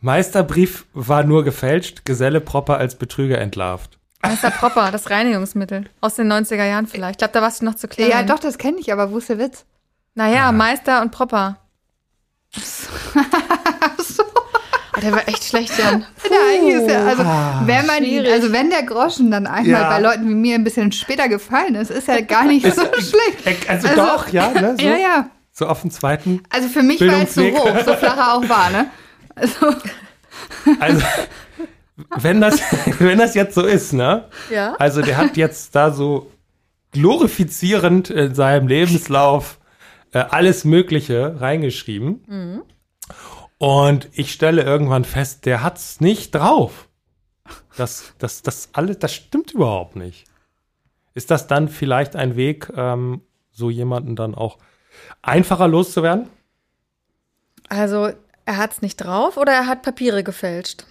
Meisterbrief 0.00 0.86
war 0.92 1.24
nur 1.24 1.44
gefälscht. 1.44 2.04
Geselle 2.04 2.40
proper 2.40 2.78
als 2.78 2.96
Betrüger 2.96 3.38
entlarvt. 3.38 3.98
Meister 4.22 4.50
Propper, 4.50 4.90
das 4.90 5.10
Reinigungsmittel. 5.10 5.88
Aus 6.00 6.14
den 6.14 6.32
90er 6.32 6.64
Jahren 6.64 6.86
vielleicht. 6.86 7.16
Ich 7.16 7.18
glaube, 7.18 7.32
da 7.32 7.42
warst 7.42 7.60
du 7.60 7.64
noch 7.64 7.74
zu 7.74 7.88
klein. 7.88 8.10
Ja, 8.10 8.22
doch, 8.22 8.38
das 8.38 8.58
kenne 8.58 8.78
ich, 8.78 8.92
aber 8.92 9.10
wo 9.10 9.18
ist 9.18 9.28
der 9.28 9.38
Witz? 9.38 9.64
Naja, 10.18 10.50
Meister 10.50 11.00
und 11.02 11.12
Propper. 11.12 11.58
Oh, 12.56 12.60
der 15.00 15.12
war 15.12 15.28
echt 15.28 15.44
schlecht, 15.44 15.78
Jan. 15.78 16.04
Ist 16.24 16.90
ja, 16.90 17.06
also, 17.06 17.22
wenn 17.66 17.86
man 17.86 17.98
schwierig. 17.98 18.32
also 18.32 18.50
wenn 18.50 18.68
der 18.68 18.82
Groschen 18.82 19.30
dann 19.30 19.46
einmal 19.46 19.80
Ja. 19.82 19.88
bei 19.88 20.00
Leuten 20.00 20.28
wie 20.28 20.34
mir 20.34 20.56
ein 20.56 20.64
bisschen 20.64 20.90
später 20.90 21.28
gefallen 21.28 21.76
ist, 21.76 21.92
ist 21.92 22.08
er 22.08 22.22
gar 22.22 22.46
nicht 22.46 22.66
so 22.74 22.82
schlecht. 22.94 23.46
Äh, 23.46 23.54
Also, 23.68 23.86
Also- 23.86 24.02
doch, 24.04 24.28
ja, 24.30 24.50
ne? 24.50 24.74
So, 24.76 24.84
Ja, 24.84 24.96
ja. 24.96 25.30
so 25.52 25.68
auf 25.68 25.82
den 25.82 25.92
zweiten. 25.92 26.42
Also 26.50 26.66
für 26.68 26.82
mich 26.82 27.00
war 27.00 27.22
es 27.22 27.34
so 27.34 27.42
hoch, 27.42 27.68
so 27.86 27.94
flach 27.94 28.16
er 28.16 28.34
auch 28.34 28.48
war, 28.48 28.70
ne? 28.70 28.86
Also, 29.36 29.54
Also, 30.80 31.02
wenn 32.16 32.40
das, 32.40 32.60
wenn 32.98 33.18
das 33.18 33.36
jetzt 33.36 33.54
so 33.54 33.62
ist, 33.64 33.92
ne? 33.92 34.24
Ja. 34.50 34.74
Also, 34.80 35.00
der 35.00 35.16
hat 35.16 35.36
jetzt 35.36 35.76
da 35.76 35.92
so 35.92 36.32
glorifizierend 36.90 38.10
in 38.10 38.34
seinem 38.34 38.66
Lebenslauf 38.66 39.57
äh, 40.12 40.18
alles 40.18 40.64
Mögliche 40.64 41.40
reingeschrieben. 41.40 42.22
Und 43.58 44.08
ich 44.12 44.32
stelle 44.32 44.62
irgendwann 44.62 45.04
fest, 45.04 45.46
der 45.46 45.62
hat's 45.62 46.00
nicht 46.00 46.34
drauf. 46.34 46.88
Das, 47.76 48.14
das, 48.18 48.42
das 48.42 48.70
alles, 48.72 48.98
das 48.98 49.14
stimmt 49.14 49.52
überhaupt 49.52 49.96
nicht. 49.96 50.26
Ist 51.14 51.30
das 51.30 51.46
dann 51.46 51.68
vielleicht 51.68 52.14
ein 52.14 52.36
Weg, 52.36 52.70
ähm, 52.76 53.22
so 53.50 53.70
jemanden 53.70 54.14
dann 54.14 54.34
auch 54.34 54.58
einfacher 55.22 55.66
loszuwerden? 55.66 56.28
Also, 57.68 58.10
er 58.44 58.56
hat 58.56 58.72
es 58.72 58.82
nicht 58.82 58.96
drauf 58.96 59.36
oder 59.36 59.52
er 59.52 59.66
hat 59.66 59.82
Papiere 59.82 60.22
gefälscht? 60.22 60.86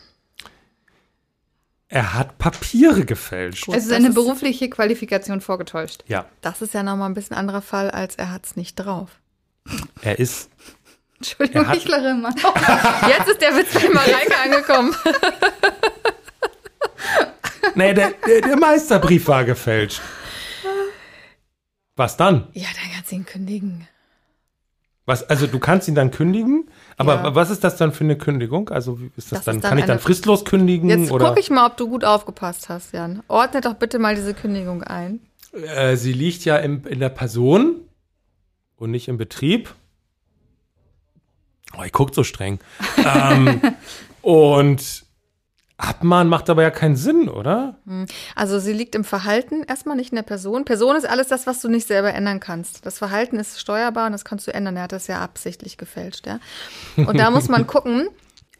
Er 1.89 2.13
hat 2.13 2.37
Papiere 2.37 3.05
gefälscht. 3.05 3.67
es 3.69 3.85
ist 3.85 3.91
eine 3.93 4.09
berufliche 4.09 4.69
Qualifikation 4.69 5.39
vorgetäuscht. 5.39 6.03
Ja, 6.07 6.25
Das 6.41 6.61
ist 6.61 6.73
ja 6.73 6.83
nochmal 6.83 7.09
ein 7.09 7.13
bisschen 7.13 7.37
anderer 7.37 7.61
Fall, 7.61 7.89
als 7.91 8.15
er 8.15 8.31
hat 8.31 8.45
es 8.45 8.55
nicht 8.57 8.75
drauf. 8.75 9.09
er 10.01 10.19
ist 10.19 10.49
Entschuldigung, 11.17 11.63
Er 11.63 11.67
hat- 11.69 11.77
ich 11.77 11.87
lache 11.87 12.09
immer. 12.09 12.29
Jetzt 13.07 13.27
ist 13.29 13.41
der 13.41 13.55
Witz 13.55 13.73
bei 13.73 13.89
Mareike 13.89 14.37
angekommen. 14.43 14.95
Nee, 17.75 17.93
der, 17.93 18.11
der, 18.25 18.41
der 18.41 18.57
Meisterbrief 18.57 19.27
war 19.27 19.43
gefälscht. 19.45 20.01
Was 21.95 22.17
dann? 22.17 22.47
Ja, 22.53 22.67
dann 22.81 22.91
kannst 22.93 23.11
du 23.11 23.15
ihn 23.15 23.25
kündigen. 23.25 23.87
Was, 25.07 25.23
also 25.29 25.47
du 25.47 25.57
kannst 25.57 25.87
ihn 25.87 25.95
dann 25.95 26.11
kündigen, 26.11 26.69
aber 26.97 27.15
Ja. 27.15 27.33
was 27.33 27.49
ist 27.49 27.63
das 27.63 27.77
dann 27.77 27.93
für 27.93 28.03
eine 28.03 28.17
Kündigung? 28.17 28.67
Also 28.69 28.99
ist 29.15 29.31
das, 29.31 29.39
Das 29.39 29.45
dann? 29.45 29.55
ist 29.55 29.63
dann 29.63 29.69
kann 29.69 29.77
ich 29.79 29.85
dann 29.85 29.99
fristlos 29.99 30.43
kündigen 30.43 30.89
Jetzt 30.89 31.09
gucke 31.09 31.39
ich 31.39 31.49
mal, 31.49 31.65
ob 31.65 31.77
du 31.77 31.87
gut 31.87 32.03
aufgepasst 32.03 32.67
hast, 32.67 32.91
Jan. 32.93 33.23
Ordne 33.29 33.61
doch 33.61 33.75
bitte 33.75 33.99
mal 33.99 34.15
diese 34.15 34.33
Kündigung 34.33 34.83
ein. 34.83 35.21
Äh, 35.53 35.95
sie 35.95 36.11
liegt 36.11 36.43
ja 36.43 36.57
im, 36.57 36.85
in 36.85 36.99
der 36.99 37.07
Person 37.07 37.77
und 38.75 38.91
nicht 38.91 39.07
im 39.07 39.15
Betrieb. 39.17 39.73
Oh, 41.77 41.83
ich 41.83 41.93
guckt 41.93 42.13
so 42.13 42.25
streng. 42.25 42.59
ähm, 42.97 43.61
und 44.21 45.05
Abmahnen 45.77 46.27
macht 46.27 46.49
aber 46.49 46.63
ja 46.63 46.71
keinen 46.71 46.95
Sinn, 46.95 47.29
oder? 47.29 47.77
Also 48.35 48.57
sie 48.57 48.73
liegt 48.73 48.95
im 48.95 49.03
Verhalten 49.03 49.63
erstmal, 49.63 49.95
nicht 49.95 50.11
in 50.11 50.15
der 50.15 50.23
Person. 50.23 50.65
Person 50.65 50.95
ist 50.95 51.07
alles 51.07 51.27
das, 51.27 51.45
was 51.45 51.61
du 51.61 51.69
nicht 51.69 51.87
selber 51.87 52.13
ändern 52.13 52.39
kannst. 52.39 52.83
Das 52.85 52.97
Verhalten 52.97 53.37
ist 53.37 53.59
steuerbar 53.59 54.07
und 54.07 54.13
das 54.13 54.25
kannst 54.25 54.47
du 54.47 54.53
ändern. 54.53 54.75
Er 54.75 54.83
hat 54.83 54.91
das 54.91 55.05
ja 55.05 55.21
absichtlich 55.21 55.77
gefälscht, 55.77 56.25
ja. 56.25 56.39
Und 56.95 57.19
da 57.19 57.29
muss 57.29 57.47
man 57.47 57.67
gucken, 57.67 58.09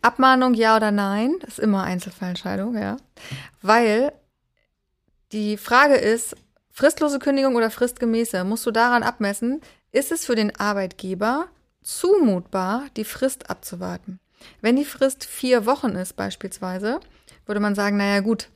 Abmahnung 0.04 0.54
ja 0.54 0.76
oder 0.76 0.92
nein, 0.92 1.36
das 1.42 1.58
ist 1.58 1.60
immer 1.60 1.84
Einzelfallentscheidung, 1.84 2.78
ja. 2.78 2.98
Weil 3.64 4.14
die 5.32 5.58
Frage 5.58 5.96
ist, 5.96 6.36
fristlose 6.72 7.18
Kündigung 7.18 7.56
oder 7.56 7.72
fristgemäße, 7.72 8.44
musst 8.44 8.66
du 8.68 8.72
daran 8.72 9.02
abmessen, 9.02 9.62
ist 9.92 10.12
es 10.12 10.24
für 10.24 10.36
den 10.36 10.56
Arbeitgeber 10.56 11.48
zumutbar, 11.82 12.84
die 12.96 13.06
Frist 13.06 13.50
abzuwarten. 13.50 14.20
Wenn 14.62 14.76
die 14.76 14.86
Frist 14.86 15.26
vier 15.26 15.66
Wochen 15.66 15.92
ist 15.92 16.16
beispielsweise, 16.16 17.00
würde 17.46 17.60
man 17.60 17.76
sagen, 17.76 17.98
naja 17.98 18.20
gut, 18.20 18.50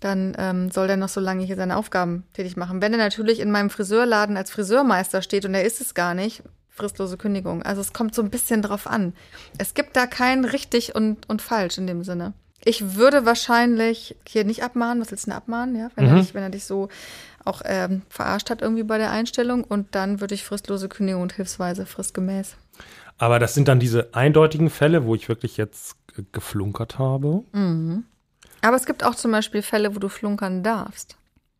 dann 0.00 0.34
ähm, 0.38 0.70
soll 0.70 0.86
der 0.86 0.96
noch 0.96 1.08
so 1.08 1.20
lange 1.20 1.44
hier 1.44 1.56
seine 1.56 1.76
Aufgaben 1.76 2.24
tätig 2.32 2.56
machen. 2.56 2.80
Wenn 2.80 2.92
er 2.92 2.98
natürlich 2.98 3.40
in 3.40 3.50
meinem 3.50 3.70
Friseurladen 3.70 4.36
als 4.36 4.50
Friseurmeister 4.50 5.22
steht 5.22 5.44
und 5.44 5.54
er 5.54 5.64
ist 5.64 5.80
es 5.80 5.94
gar 5.94 6.14
nicht, 6.14 6.42
fristlose 6.70 7.18
Kündigung. 7.18 7.62
Also 7.62 7.80
es 7.80 7.92
kommt 7.92 8.14
so 8.14 8.22
ein 8.22 8.30
bisschen 8.30 8.62
drauf 8.62 8.86
an. 8.86 9.12
Es 9.58 9.74
gibt 9.74 9.96
da 9.96 10.06
kein 10.06 10.44
richtig 10.44 10.94
und, 10.94 11.28
und 11.28 11.42
falsch 11.42 11.78
in 11.78 11.86
dem 11.86 12.02
Sinne. 12.02 12.32
Ich 12.64 12.96
würde 12.96 13.24
wahrscheinlich 13.24 14.16
hier 14.26 14.44
nicht 14.44 14.62
abmahnen, 14.62 15.00
was 15.00 15.10
willst 15.10 15.26
du 15.26 15.30
denn 15.30 15.36
abmahnen, 15.36 15.76
ja? 15.76 15.90
Wenn, 15.94 16.06
er, 16.06 16.16
dich, 16.16 16.34
wenn 16.34 16.42
er 16.42 16.50
dich 16.50 16.64
so 16.64 16.88
auch 17.44 17.62
ähm, 17.64 18.02
verarscht 18.10 18.50
hat 18.50 18.60
irgendwie 18.60 18.82
bei 18.82 18.98
der 18.98 19.10
Einstellung 19.10 19.64
und 19.64 19.94
dann 19.94 20.20
würde 20.20 20.34
ich 20.34 20.44
fristlose 20.44 20.88
Kündigung 20.88 21.22
und 21.22 21.32
hilfsweise 21.32 21.86
fristgemäß. 21.86 22.56
Aber 23.20 23.38
das 23.38 23.54
sind 23.54 23.68
dann 23.68 23.78
diese 23.78 24.14
eindeutigen 24.14 24.70
Fälle, 24.70 25.04
wo 25.04 25.14
ich 25.14 25.28
wirklich 25.28 25.56
jetzt 25.58 25.94
ge- 26.16 26.24
geflunkert 26.32 26.98
habe. 26.98 27.44
Aber 28.62 28.76
es 28.76 28.86
gibt 28.86 29.04
auch 29.04 29.14
zum 29.14 29.30
Beispiel 29.30 29.60
Fälle, 29.62 29.94
wo 29.94 29.98
du 29.98 30.08
flunkern 30.08 30.62
darfst. 30.62 31.16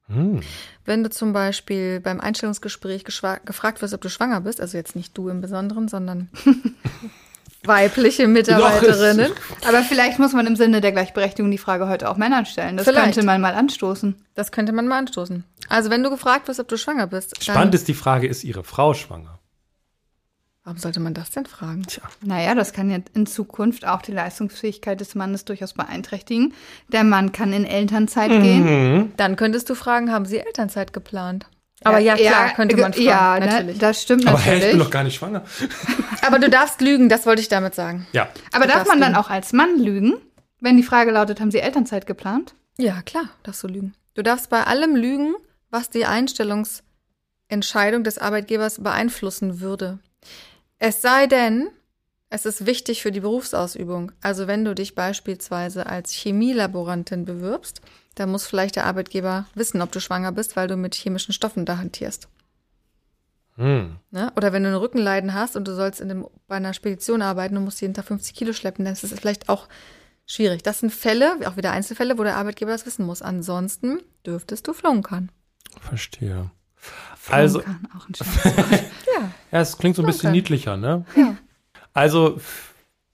Hm. 0.09 0.41
Wenn 0.87 1.05
du 1.05 1.11
zum 1.11 1.33
Beispiel 1.35 2.01
beim 2.01 2.19
Einstellungsgespräch 2.21 3.05
gefragt 3.05 3.83
wirst, 3.83 3.95
ob 3.95 4.01
du 4.01 4.09
schwanger 4.09 4.41
bist, 4.41 4.61
also 4.61 4.77
jetzt 4.79 4.97
nicht 4.97 5.17
du 5.17 5.29
im 5.29 5.41
Besonderen, 5.43 5.87
sondern 5.89 6.31
weibliche 7.65 8.27
Mitarbeiterinnen, 8.27 9.33
Aber 9.69 9.83
vielleicht 9.83 10.19
muss 10.19 10.33
man 10.33 10.47
im 10.47 10.57
Sinne 10.57 10.81
der 10.81 10.93
Gleichberechtigung 10.93 11.51
die 11.51 11.59
Frage 11.59 11.89
heute 11.89 12.09
auch 12.09 12.17
Männern 12.17 12.47
stellen. 12.47 12.77
Das 12.79 12.87
Vielleicht. 12.87 13.05
könnte 13.05 13.23
man 13.25 13.41
mal 13.41 13.55
anstoßen. 13.55 14.17
das 14.35 14.51
könnte 14.51 14.73
man 14.73 14.89
mal 14.89 14.99
anstoßen. 14.99 15.45
Also 15.69 15.91
wenn 15.91 16.03
du 16.03 16.09
gefragt 16.11 16.49
wirst, 16.49 16.59
ob 16.59 16.69
du 16.69 16.79
schwanger 16.79 17.07
bist, 17.07 17.37
dann, 17.37 17.43
Spannend 17.55 17.75
ist 17.75 17.87
die 17.87 17.95
Frage, 17.95 18.27
ist 18.27 18.45
ihre 18.45 18.65
Frau 18.65 18.95
schwanger? 18.95 19.39
Warum 20.71 20.79
sollte 20.79 21.01
man 21.01 21.15
das 21.15 21.31
denn 21.33 21.47
fragen? 21.47 21.83
Tja. 21.83 22.05
Naja, 22.25 22.55
das 22.55 22.73
kann 22.73 22.89
ja 22.93 22.99
in 23.13 23.27
Zukunft 23.27 23.85
auch 23.85 24.03
die 24.03 24.13
Leistungsfähigkeit 24.13 25.01
des 25.01 25.17
Mannes 25.17 25.45
durchaus 25.45 25.73
beeinträchtigen. 25.73 26.55
Der 26.93 27.03
Mann 27.03 27.33
kann 27.33 27.53
in 27.53 27.65
Elternzeit 27.65 28.31
Mhm. 28.31 28.43
gehen. 28.45 29.13
Dann 29.17 29.35
könntest 29.35 29.69
du 29.69 29.75
fragen, 29.75 30.13
haben 30.13 30.27
sie 30.27 30.39
Elternzeit 30.39 30.93
geplant? 30.93 31.49
Aber 31.83 31.99
ja, 31.99 32.15
klar, 32.15 32.51
könnte 32.55 32.77
man 32.77 32.93
fragen, 32.93 33.05
Ja, 33.05 33.41
ne, 33.41 33.47
natürlich. 33.47 33.79
das 33.81 34.01
stimmt 34.01 34.29
Aber 34.29 34.39
hey, 34.39 34.59
ich 34.59 34.61
natürlich. 34.61 34.71
bin 34.79 34.79
doch 34.85 34.91
gar 34.93 35.03
nicht 35.03 35.17
schwanger. 35.17 35.43
Aber 36.25 36.39
du 36.39 36.49
darfst 36.49 36.81
lügen, 36.81 37.09
das 37.09 37.27
wollte 37.27 37.43
ich 37.43 37.49
damit 37.49 37.75
sagen. 37.75 38.07
Ja. 38.13 38.29
Aber 38.53 38.67
Du 38.67 38.69
darf 38.73 38.87
man 38.87 39.01
darfst 39.01 39.03
dann 39.03 39.13
lügen. 39.15 39.17
auch 39.17 39.29
als 39.31 39.53
Mann 39.53 39.77
lügen, 39.77 40.15
wenn 40.61 40.77
die 40.77 40.85
Frage 40.85 41.11
lautet, 41.11 41.41
haben 41.41 41.51
Sie 41.51 41.59
Elternzeit 41.59 42.07
geplant? 42.07 42.55
Ja, 42.79 43.03
klar, 43.03 43.25
darfst 43.43 43.65
du 43.65 43.67
lügen. 43.67 43.93
Du 44.15 44.23
darfst 44.23 44.51
bei 44.51 44.63
allem 44.63 44.95
lügen, 44.95 45.35
was 45.71 45.91
die 45.91 46.05
Einstellungsentscheidung 46.07 48.05
des 48.05 48.19
Arbeitgebers 48.19 48.81
beeinflussen 48.85 49.59
würde. 49.61 49.99
Es 50.81 51.03
sei 51.03 51.27
denn, 51.27 51.69
es 52.31 52.47
ist 52.47 52.65
wichtig 52.65 53.03
für 53.03 53.13
die 53.13 53.21
Berufsausübung. 53.21 54.13
Also 54.23 54.47
wenn 54.47 54.65
du 54.65 54.75
dich 54.75 54.95
beispielsweise 54.95 55.87
als 55.87 56.11
Chemielaborantin 56.13 57.27
bewirbst, 57.27 57.83
dann 58.15 58.31
muss 58.31 58.47
vielleicht 58.47 58.77
der 58.77 58.87
Arbeitgeber 58.87 59.47
wissen, 59.55 59.83
ob 59.83 59.93
du 59.93 60.01
schwanger 60.01 60.33
bist, 60.33 60.57
weil 60.57 60.69
du 60.69 60.77
mit 60.77 60.95
chemischen 60.95 61.35
Stoffen 61.35 61.67
da 61.67 61.77
hantierst. 61.77 62.29
Hm. 63.57 63.97
Ne? 64.11 64.33
Oder 64.37 64.55
wenn 64.55 64.63
du 64.63 64.71
ein 64.71 64.75
Rückenleiden 64.75 65.35
hast 65.35 65.55
und 65.55 65.69
du 65.69 65.75
sollst 65.75 66.01
in 66.01 66.09
dem, 66.09 66.27
bei 66.49 66.57
einer 66.57 66.73
Spedition 66.73 67.21
arbeiten 67.21 67.59
und 67.59 67.65
musst 67.65 67.83
jeden 67.83 67.93
Tag 67.93 68.07
50 68.07 68.35
Kilo 68.35 68.55
schleppen, 68.55 68.87
dann 68.87 68.95
ist 68.95 69.05
es 69.05 69.13
vielleicht 69.13 69.51
auch 69.51 69.69
schwierig. 70.25 70.63
Das 70.63 70.81
sind 70.81 70.95
Fälle, 70.95 71.37
auch 71.45 71.59
wieder 71.59 71.73
Einzelfälle, 71.73 72.17
wo 72.17 72.23
der 72.23 72.37
Arbeitgeber 72.37 72.71
das 72.71 72.87
wissen 72.87 73.05
muss. 73.05 73.21
Ansonsten 73.21 73.99
dürftest 74.25 74.67
du 74.67 74.73
flunkern. 74.73 75.31
Verstehe. 75.79 76.51
Also, 77.29 77.61
auch 77.61 77.65
ein. 78.09 78.15
Ja. 79.21 79.31
ja, 79.53 79.61
es 79.61 79.77
klingt 79.79 79.97
so 79.97 80.03
ein 80.03 80.07
bisschen 80.07 80.21
Flunkern. 80.21 80.33
niedlicher, 80.37 80.77
ne? 80.77 81.05
Ja. 81.17 81.35
Also, 81.93 82.39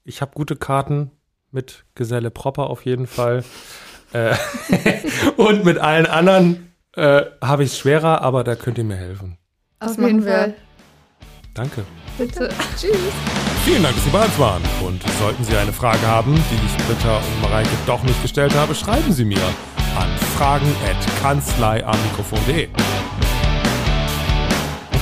ich 0.04 0.20
habe 0.20 0.32
gute 0.34 0.56
Karten 0.56 1.10
mit 1.50 1.84
Geselle 1.94 2.30
Propper 2.30 2.68
auf 2.70 2.84
jeden 2.84 3.06
Fall. 3.06 3.42
äh, 4.12 4.34
und 5.36 5.64
mit 5.64 5.78
allen 5.78 6.06
anderen 6.06 6.72
äh, 6.94 7.22
habe 7.42 7.64
ich 7.64 7.72
es 7.72 7.78
schwerer, 7.78 8.20
aber 8.22 8.44
da 8.44 8.54
könnt 8.56 8.76
ihr 8.78 8.84
mir 8.84 8.96
helfen. 8.96 9.38
Das 9.80 9.92
Auf 9.92 9.98
jeden 9.98 10.16
machen 10.18 10.26
wir. 10.26 10.32
Fall. 10.32 10.54
Danke. 11.54 11.84
Bitte. 12.18 12.48
Tschüss. 12.78 12.96
Vielen 13.64 13.82
Dank, 13.82 13.94
dass 13.96 14.04
Sie 14.04 14.10
bei 14.10 14.24
uns 14.24 14.38
waren. 14.38 14.62
Und 14.84 15.02
sollten 15.18 15.42
Sie 15.44 15.56
eine 15.56 15.72
Frage 15.72 16.06
haben, 16.06 16.34
die 16.34 16.66
ich 16.66 16.76
Britta 16.86 17.16
und 17.18 17.40
Mareike 17.42 17.68
doch 17.86 18.02
nicht 18.02 18.20
gestellt 18.22 18.54
habe, 18.54 18.74
schreiben 18.74 19.12
Sie 19.12 19.24
mir 19.24 19.40
an 19.98 20.08
fragen.kanzleiamikrofon.de. 20.36 22.68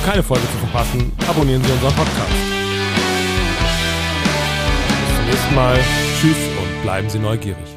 Keine 0.05 0.21
Folge 0.21 0.43
zu 0.43 0.57
verpassen, 0.59 1.11
abonnieren 1.27 1.63
Sie 1.63 1.71
unseren 1.71 1.95
Podcast. 1.95 2.31
Bis 5.07 5.15
zum 5.15 5.25
nächsten 5.25 5.55
Mal. 5.55 5.79
Tschüss 6.21 6.37
und 6.61 6.83
bleiben 6.83 7.09
Sie 7.09 7.17
neugierig. 7.17 7.74